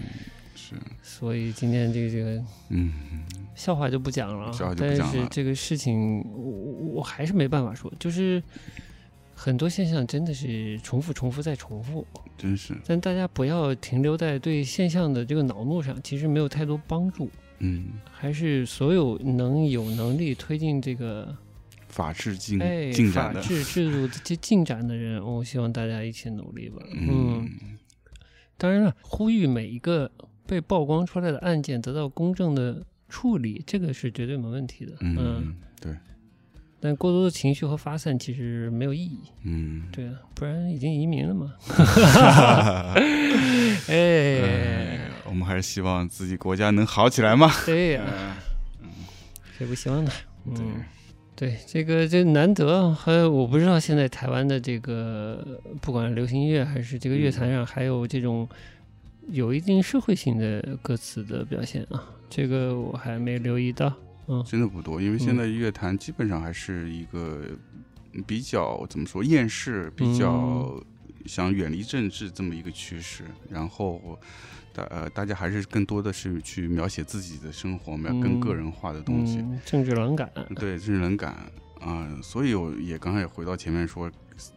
[0.55, 0.75] 是。
[1.03, 2.93] 所以今天这个这个，嗯，
[3.61, 4.51] 笑话就不讲了。
[4.77, 8.41] 但是这个事情，我我还是没办法说，就是。
[9.33, 12.05] 很多现象真的是重复、重复再重复，
[12.37, 12.77] 真是。
[12.85, 17.27] 但大家不要停留在对现象的这个恼怒上，其实没有太多帮助。
[17.57, 21.35] 嗯，还是所有能有能力推进这个
[21.87, 22.59] 法治进
[22.93, 26.79] 进展的法治制度这进展的人，我希望大家一起努力吧。
[26.93, 27.49] 嗯，
[28.57, 30.11] 当然了，呼吁每一个
[30.45, 34.93] 被曝光出来的案件得到公正的处理，这个是绝对没问题的。
[35.01, 35.93] 嗯，对。
[36.79, 39.19] 但过多的情绪和发散其实没有意义。
[39.43, 41.53] 嗯，对啊，不然已经移民了嘛。
[43.87, 47.51] 哎，我们还是希望自己国家能好起来嘛。
[47.67, 48.03] 对呀，
[48.81, 48.89] 嗯，
[49.55, 50.11] 谁不希望呢？
[50.45, 50.83] 嗯，
[51.35, 58.49] 对，这个这难得，还有我不知道现在台湾的这个，不管流行音乐还是这个乐坛上，还有这种
[59.29, 63.93] 有一定社会性的歌词的表现啊，这个我还没留意到。
[64.27, 67.41] 嗯真的不多，因为现在乐坛基本上还是一个
[68.25, 70.81] 比较怎么说厌世，比较
[71.25, 73.25] 想远离政治这么一个趋势。
[73.49, 74.17] 然后
[74.71, 79.43] 大呃，大家还是更多的是去描写自己的生活，描更个人化的东西。
[79.65, 81.35] 政治冷感，对政治冷感
[81.81, 82.07] 啊。
[82.23, 84.09] 所以我也刚才也回到前面说，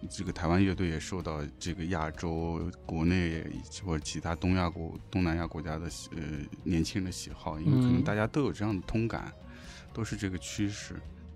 [0.08, 3.44] 这个台湾乐队也受到这个亚洲国内
[3.84, 6.22] 或者其他东亚国、东南亚国家的呃
[6.62, 9.32] 年轻人的喜好，因为可能大家都有这样的通感。
[9.96, 10.94] 都是这个趋势，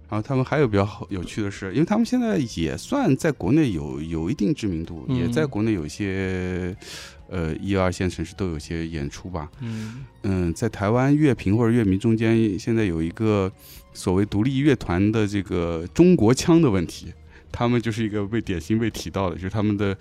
[0.09, 6.76] 然后他们还有比较好有趣的是，因为他们现在也算在国内有有一定知名度，也在国内有一些
[7.28, 9.49] 呃一二线城市都有些演出吧。
[9.61, 13.49] 嗯嗯，在台湾乐评或者乐迷中间，现在有一个
[13.92, 17.12] 所谓独立乐团的这个中国腔的问题，
[17.53, 19.96] 他们就是一个被典型被提到的，就是他们的。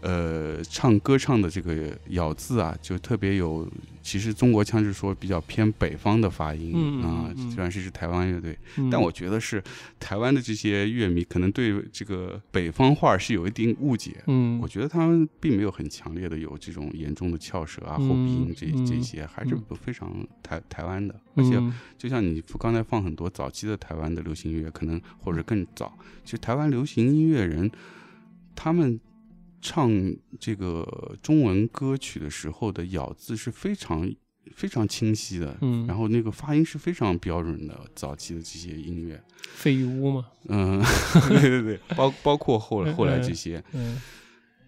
[0.00, 3.68] 呃，唱歌唱的这个咬字啊，就特别有。
[4.02, 8.58] 其实中国腔是说比较偏北方的发音啊，虽然是是台湾乐队，
[8.90, 9.62] 但我觉得是
[10.00, 14.16] 台湾的这些乐迷可能对这个北方话是有一定误解。
[14.26, 21.14] 嗯，我觉得他们并没有很强烈的有这种严重的翘舌啊、后鼻音这这些，还是非常台台湾的。
[21.34, 21.62] 而且
[21.98, 25.92] 就像你刚才放很多早期的台湾的流行音乐，可能或者更早，
[26.24, 27.70] 其实台湾流行音乐人
[28.56, 28.98] 他们。
[29.60, 29.90] 唱
[30.38, 34.10] 这个中文歌曲的时候的咬字是非常
[34.54, 37.78] 非常清晰的，嗯，然后那个发音是非常标准的。
[37.94, 39.22] 早期的这些音乐，
[39.54, 40.82] 费玉屋嘛，嗯，
[41.28, 44.00] 对对对，包包括后来后来这些，嗯，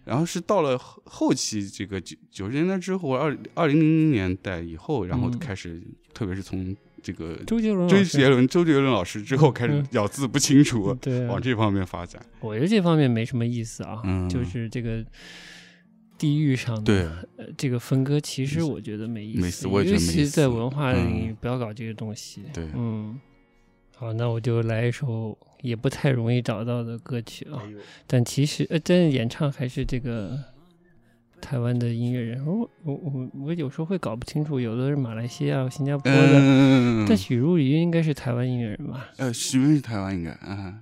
[0.05, 5.81] 然后是到了后期这个九九十年代之后，二二零零零年代以后，然后开始，
[6.13, 6.75] 特别是从。
[7.03, 12.19] 这个周杰伦，周杰伦，周杰伦老师之后开始咬字不清楚，对，往这方面发展。
[12.39, 15.03] 我觉得这方面没什么意思啊，就是这个
[16.17, 17.27] 地域上的
[17.57, 22.43] 这个分割，其实我觉得没意思，尤其在文化领域不要搞这些东西。
[22.53, 23.19] 对，嗯，
[23.97, 27.61] 好，那我就来一首也不太容易找到的歌曲啊，
[28.07, 30.52] 但其实呃，但演唱还是这个。
[31.43, 39.09] 台湾的音乐人，我我我我有时候会搞不清楚，有的是马来西亚、新加坡的，但许茹芸应该是台湾音乐人吧？
[39.17, 40.79] 呃，许茹芸是台湾应该啊。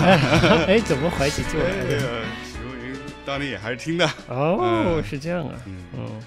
[0.66, 2.24] 哎，怎么怀起旧来了？
[2.44, 5.54] 许茹芸当年也还是听的哦，是这样啊。
[5.66, 6.20] 嗯，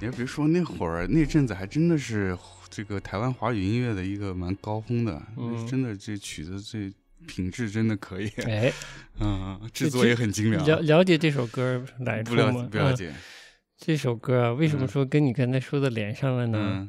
[0.00, 2.36] 你还别说，那会儿那阵子还真的是
[2.68, 5.22] 这个台湾华语音乐的一个蛮高峰的，
[5.68, 6.92] 真的这曲子这
[7.26, 8.28] 品质真的可以。
[8.44, 8.72] 哎，
[9.20, 10.66] 嗯，制作也很精良。
[10.66, 12.68] 了了解这首歌来处吗？
[12.70, 13.12] 不了解。
[13.78, 16.88] 这首歌啊，为什么说跟你刚才说的连上了呢？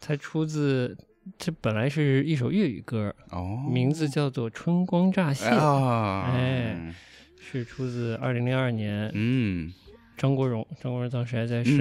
[0.00, 0.96] 它出自。
[1.38, 6.76] 这本来是一首粤语歌，哦，名字叫做《春光乍泄》，哎，
[7.40, 9.72] 是出自二零零二年，嗯，
[10.16, 11.78] 张国荣，张国荣当时还在世，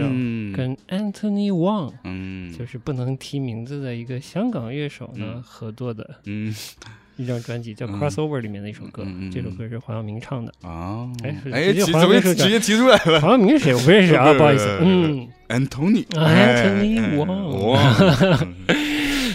[0.55, 6.53] 跟 Anthony Wong，嗯，就是不能提名字的一个香港乐手呢合作的，嗯，
[7.17, 13.73] 一张专辑叫《Crossover》里面的一首歌，这首歌是黄晓明唱的，啊，哎，哎，直接直接提出来了，黄晓明是谁？
[13.73, 18.61] 我不认识啊， 不好意思，嗯，Anthony，Anthony Wong。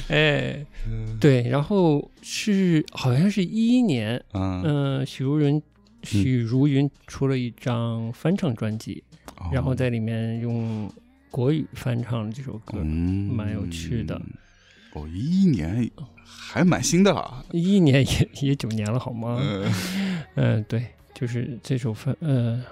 [0.09, 0.65] 哎，
[1.21, 5.61] 对，然后是好像是一一年，嗯，许茹芸，
[6.03, 9.03] 许茹芸出了一张翻唱专辑，
[9.53, 10.91] 然后在里面用
[11.31, 14.21] 国语翻唱这首歌，蛮有趣的。
[14.93, 15.91] 哦，一一年
[16.25, 19.39] 还蛮新的啊，一一年也也九年了，好吗？
[20.37, 22.63] 嗯，对，就是这首翻，呃，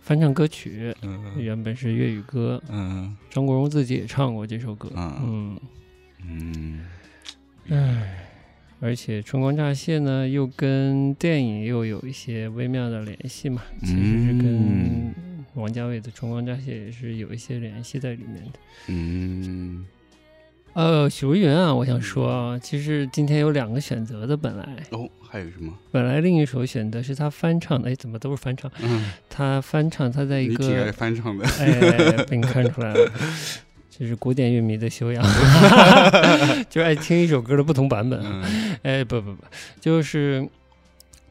[0.00, 0.92] 翻唱歌曲，
[1.36, 5.14] 原本是粤语歌，嗯，张国荣自己也唱过这首歌，嗯。
[5.22, 5.60] 嗯，
[7.68, 8.28] 唉，
[8.80, 13.62] 而且《春光乍泄》呢，又跟电影又有一些微妙的联系嘛。
[13.80, 15.14] 其实是跟
[15.54, 18.58] 王家卫的《春光乍泄》也是有一些联系在里面的。
[18.88, 19.86] 嗯，
[20.74, 25.72] 呃，许茹芸啊，我想说啊，其实今天有两个选择的，本来哦，还有什么？
[25.90, 28.70] 本来另一首选择是他翻唱的，哎，怎么都是翻唱？
[28.82, 33.10] 嗯，他翻唱，他在一个翻唱的，哎，被你看出来了。
[33.98, 35.24] 就是古典乐迷的修养，
[36.68, 38.22] 就爱听一首歌的不同版本。
[38.82, 39.42] 哎，不不不，
[39.80, 40.46] 就是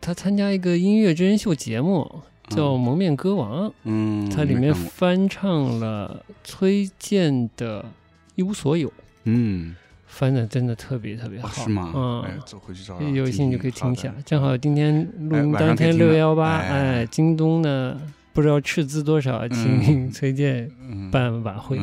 [0.02, 3.70] 他参加一个音乐真人秀节目，叫《蒙面歌王》。
[3.84, 7.84] 嗯，他里面翻唱了崔健的
[8.34, 8.90] 《一无所有》。
[9.26, 9.76] 嗯，
[10.08, 11.92] 翻的真的特别特别好，是吗？
[11.96, 13.00] 嗯，走回去找。
[13.00, 14.12] 有兴趣可以听一下。
[14.26, 18.02] 正好今天录音当天六幺八，哎，京东呢？
[18.36, 20.70] 不知道斥资多少，请崔健
[21.10, 21.78] 办晚会、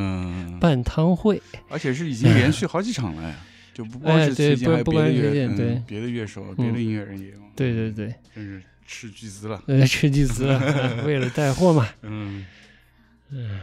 [0.61, 1.41] 办汤会，
[1.71, 3.35] 而且是已经连续好几场了呀，
[3.73, 5.83] 就不光是崔健，还有别的乐，对。
[5.87, 7.37] 别的乐手、别的音乐人也有。
[7.57, 10.61] 对对对，真是斥巨资了，斥巨资了，
[11.07, 11.89] 为了带货嘛。
[12.03, 12.45] 嗯。
[13.31, 13.61] 嗯，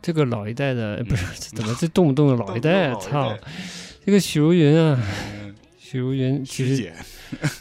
[0.00, 2.94] 这个老一代的不是怎么这动不动的老一代啊？
[3.02, 3.36] 操，
[4.06, 5.02] 这个许茹芸啊，
[5.92, 6.90] 许茹芸其实。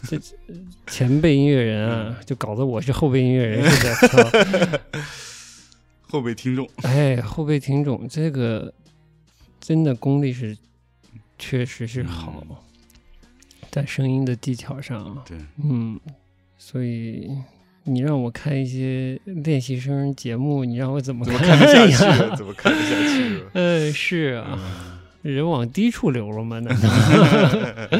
[0.08, 0.18] 这
[0.88, 4.82] 前辈音乐人啊，就搞得我是后辈音乐人似的。
[6.08, 8.74] 后辈听众，哎，后辈听众，这个
[9.60, 10.58] 真的功力是
[11.38, 12.42] 确实是好，
[13.70, 16.00] 在声音的技巧上，对，嗯，
[16.58, 17.30] 所以
[17.84, 22.36] 你让我看一些练习生节目，你让我怎么看得下去？
[22.38, 23.44] 怎么看得下去？
[23.54, 26.60] 嗯， 是啊，人往低处流了吗？
[26.60, 28.00] 难道？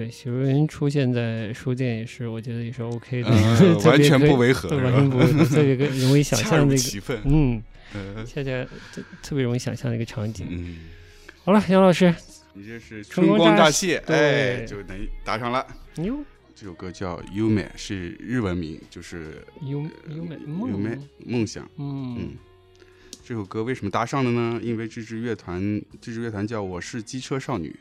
[0.00, 3.28] 对，许茹芸出现在书店也是，我觉得也是 OK 的，
[3.84, 7.62] 完全不违和，完全不违和，特别容易想象那个，嗯，
[8.24, 8.66] 恰恰
[9.22, 10.46] 特别容易想象的一个场景。
[10.48, 10.78] 嗯，
[11.44, 12.14] 好了，杨老师，
[12.54, 15.66] 你这是春光乍泄，哎，就能打上了。
[15.96, 16.24] 哟，
[16.54, 19.82] 这首歌叫《优美》，是日文名，就是优
[20.16, 20.96] 优美优美
[21.26, 21.68] 梦想。
[21.76, 22.30] 嗯，
[23.22, 24.58] 这首歌为什么搭上了呢？
[24.62, 25.60] 因为这支乐团，
[26.00, 27.76] 这支乐团叫我是机车少女。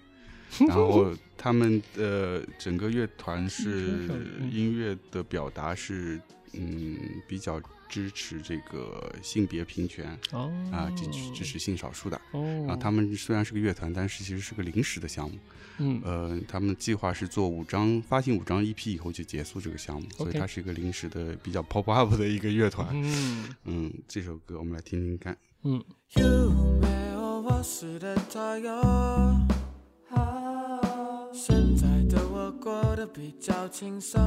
[0.67, 4.07] 然后他们的整个乐团是
[4.51, 6.19] 音乐的表达是
[6.53, 6.97] 嗯
[7.27, 10.17] 比较支持这个性别平权
[10.71, 15.37] 啊支持支持性少数的然后他们虽然是个乐团，但是其实是个临时的项目。
[15.81, 22.89] 嗯呃，他们计划是做五张发行五张 EP 以后就结束这个项目，所以它是一个临时的比较 pop up 的一个乐团。
[22.91, 25.37] 嗯 嗯，这首歌我们来听听看。
[25.63, 25.81] 嗯。
[31.32, 34.20] 现在的我过得比较轻松。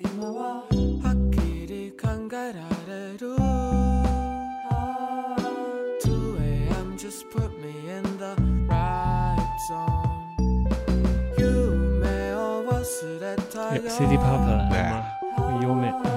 [0.00, 0.64] 今は
[1.02, 3.36] はっきり考えられる。
[6.02, 6.98] 2AM
[13.88, 15.04] City Pop 来吗？
[15.62, 16.12] 优美，嗯。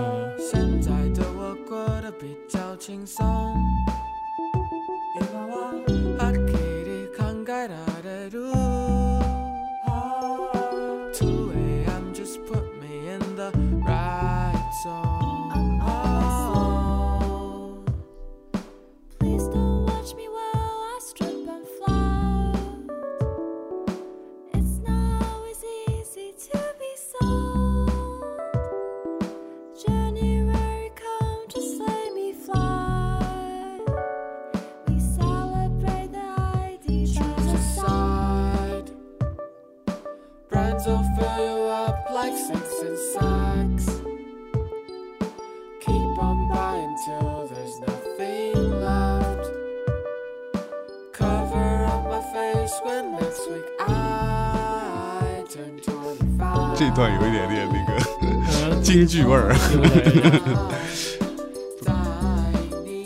[56.80, 59.54] 这段有一点点那个京剧味儿。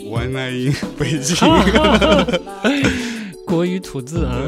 [0.09, 1.35] One night in 北京，
[3.45, 4.39] 国语吐字啊。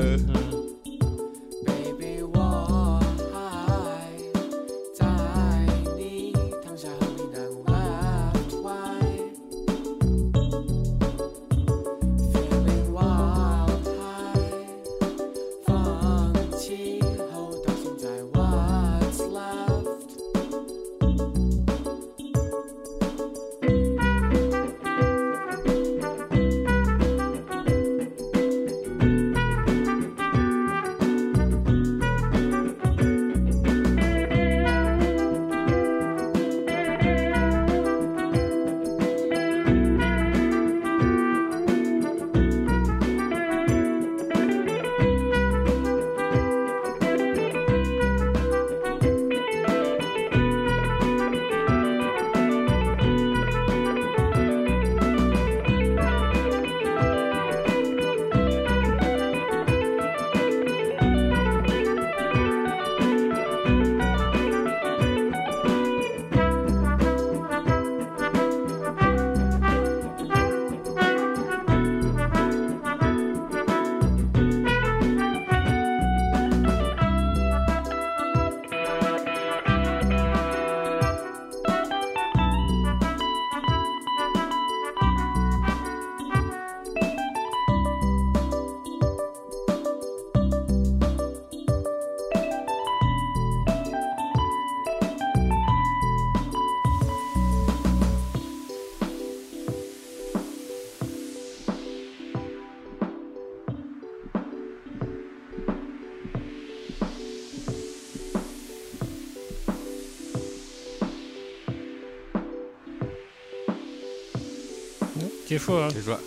[115.58, 116.20] 结束了，结束了，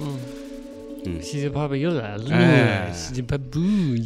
[0.00, 0.18] 嗯，
[1.04, 1.20] 嗯
[1.52, 2.24] Pop 又来了
[2.94, 3.38] ，City Pop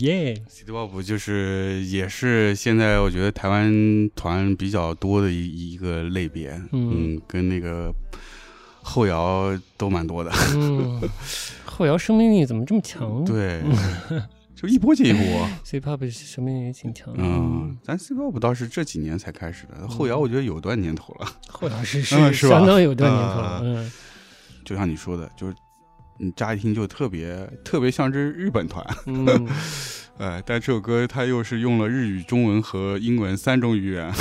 [0.01, 7.95] 耶 Pop 就是也是现在我觉得台湾团比较多的一一个类别，嗯，跟那个
[8.83, 11.01] 后摇都蛮多的，嗯，
[11.65, 13.25] 后摇生命力怎么这么强？
[13.25, 13.63] 对。
[14.61, 17.23] 就一波接一波， C pop 生命力也挺强的。
[17.23, 21.29] 嗯，咱 C pop 倒是这几年才开始的，后摇我觉得有段年头了。
[21.47, 23.61] 后摇是是相当有段年头了。
[23.63, 23.89] 嗯，
[24.65, 25.55] 就像你说的，就是
[26.19, 28.85] 你乍一听就特别特别像是日本团。
[29.07, 29.49] 嗯，
[30.19, 34.13] 哎，但这首歌它又是用了日语、中文和英文三种语言。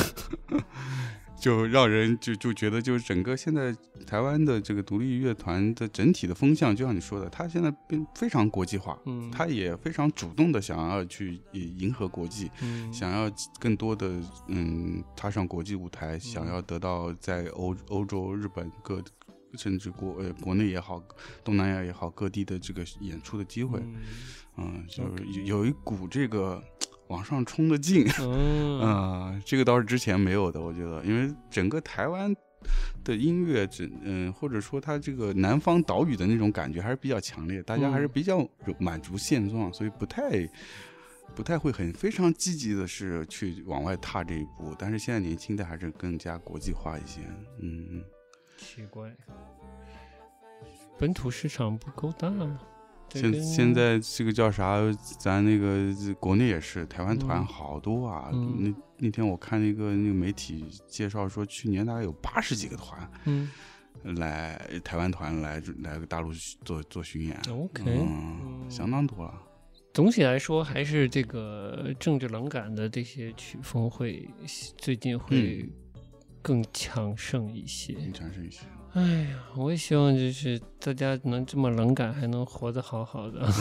[1.39, 3.75] 就让人就就觉得，就是整个现在
[4.05, 14.11] 台湾的这个独立乐团的整体的风向，就像你说的，他现在变非常国际化，嗯，他也非常主动的想要去迎合国际，嗯，想要更多的
[14.47, 19.03] 嗯踏上国际舞台，想要得到在欧欧洲、日本各
[19.57, 21.01] 甚至国呃国内也好，
[21.43, 23.79] 东南亚也好各地的这个演出的机会，
[24.57, 26.63] 嗯，就是有一股这个。
[27.07, 32.33] 往上冲的劲，嗯， 这个倒是之前没有的，我觉得，因为整个台湾
[33.03, 38.47] 的音乐，整嗯，或者说它这个南方岛屿的那种感觉还是比较强烈，大家还是比较
[38.79, 40.47] 满足现状，所以不太
[41.35, 44.75] 不太会很非常积极的是去往外踏这一步。
[44.77, 47.21] 但是现在年轻的还是更加国际化一些，
[47.59, 48.03] 嗯，
[48.57, 49.15] 奇怪，
[50.97, 52.29] 本土市场不够大。
[53.09, 54.79] 现现在这个叫啥？
[55.19, 58.29] 咱那个国内也是台湾团好多啊。
[58.31, 63.11] 那那天我看那个那个媒体介绍说，去年大概有八十几个团。
[63.25, 63.49] 嗯，
[64.15, 66.31] 来台湾团来来大陆
[66.63, 69.33] 做做巡演，OK，嗯，相当多了。
[69.93, 74.29] 总体来说，还是这个政治冷感的这些曲风会
[74.77, 75.67] 最近会
[76.41, 78.61] 更强盛一些，更强盛一些。
[78.97, 83.47] 哎呀，我也希望就是大家能这么冷感，还能活得好好的。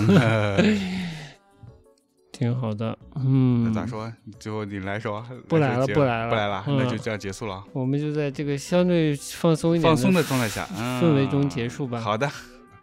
[2.32, 4.12] 挺好的，嗯，那咋说？
[4.38, 7.64] 最后你来说，不来了，不来了，不来了，那就这样结束了。
[7.72, 10.66] 我们就在这个相对放松一点、放松的状态下，
[11.00, 11.98] 氛围中结束吧。
[11.98, 12.30] 好的，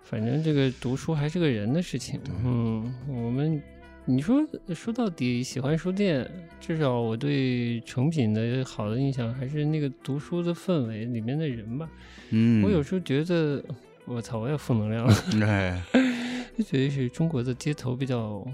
[0.03, 2.19] 反正这个读书还是个人的事情。
[2.43, 3.61] 嗯，我们
[4.05, 6.29] 你说说到底，喜欢书店，
[6.59, 11.89] 至少我对成品的好的印象还是那个读书的氛围里面的人吧。
[12.31, 13.63] 嗯，我有时候觉得，
[14.05, 15.15] 我操，我也负能量了。
[15.47, 15.83] 哎，
[16.57, 18.45] 就觉得是中国的街头比较。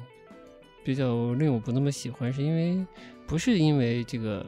[0.82, 2.84] 比较令我不那么喜欢，是因为
[3.28, 4.44] 不是因为这个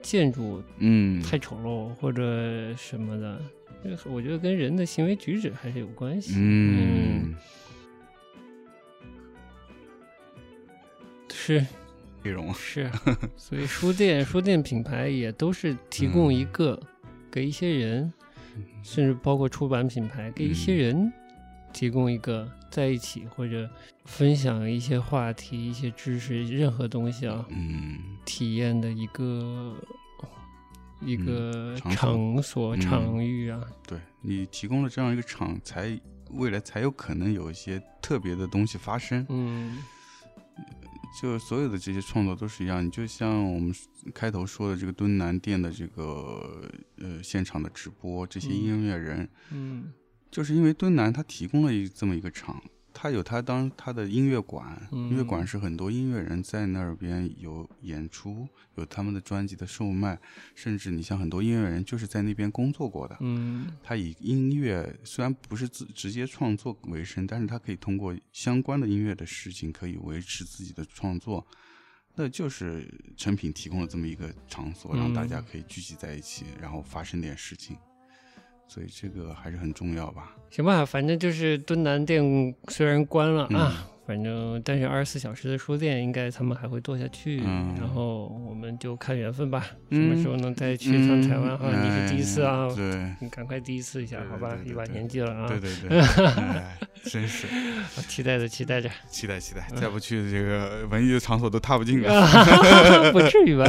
[0.00, 3.38] 建筑嗯太丑陋或者什么的，
[4.10, 6.32] 我觉得跟人的行为举止还是有关系。
[6.36, 7.34] 嗯，
[11.32, 11.66] 是。
[12.22, 12.90] 内容是，
[13.36, 16.80] 所以书店书店品牌也都是提供一个
[17.30, 18.12] 给一些人，
[18.82, 21.12] 甚至包括出版品牌给一些人
[21.72, 22.48] 提供一个。
[22.72, 23.68] 在一起或者
[24.06, 29.76] 分享一些话题、一些知识、任何东西啊，嗯，体验的一个
[31.02, 32.74] 一个场所。
[32.78, 36.00] 场域啊，对你提供了这样一个场，才
[36.30, 39.26] 未来才有可能有一些特别的东西发生。
[39.28, 39.76] 嗯，
[41.20, 43.74] 就所有的这些创作都是一样，你就像我们
[44.14, 49.92] 开头说的这个敦南店的这个呃现场的直播，这些音乐人，嗯。
[50.30, 52.62] 就是因为敦南他提供了一这么一个场，
[52.94, 58.46] 他有他当他的音乐馆，音乐馆是很多音乐人在那边有演出，
[58.76, 60.18] 有他们的专辑的售卖，
[60.54, 71.46] 甚至你像很多音乐人就是在那边工作过的，嗯，他以音乐虽然不是自直接创作为生，但是他可以通过相关的音乐的事情可以维持自己的创作，
[72.14, 72.86] 那就是
[73.16, 77.76] 成品提供了这么一个场所，让大家可以聚集在一起，然后发生点事情。
[78.72, 80.34] 所以这个还是很重要吧？
[80.50, 83.86] 行吧，反正就是敦南店虽然关了啊。
[84.04, 87.38] 反正，但是二十四小时的书店，应该他们还会做下去。
[87.38, 91.68] 然后我们就看缘分吧，什么时候能再去一趟台湾哈？
[91.70, 92.68] 你是第一次啊？
[92.74, 94.56] 对，你赶快第一次一下，好吧？
[94.66, 95.46] 一把年纪了啊！
[95.46, 96.02] 对对对，
[97.10, 97.46] 真是，
[98.08, 103.64] 期待着，期待着， 期待期待，再不去这个文艺的场所都踏不进了， 不至于吧？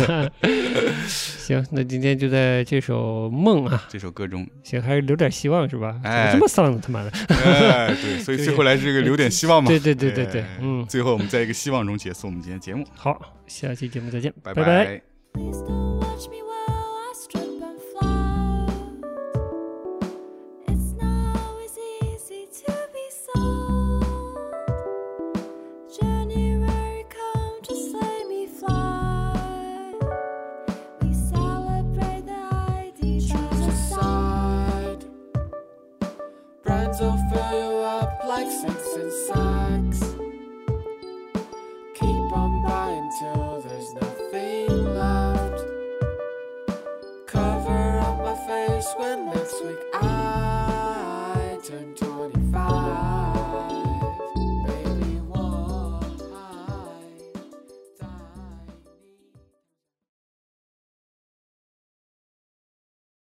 [1.08, 6.00] 行，那今天就在这首梦啊，这首歌中，行，还是留点希望是吧？
[6.04, 7.12] 哎，这么丧的他妈的！
[7.30, 9.68] 哎，对，所以最后来这个留点希望嘛。
[9.68, 10.23] 对对对对。
[10.32, 12.86] 对，嗯，最后我们在一个希望中结束我们今天节目。
[12.96, 15.83] 好，下期节目再见，拜拜。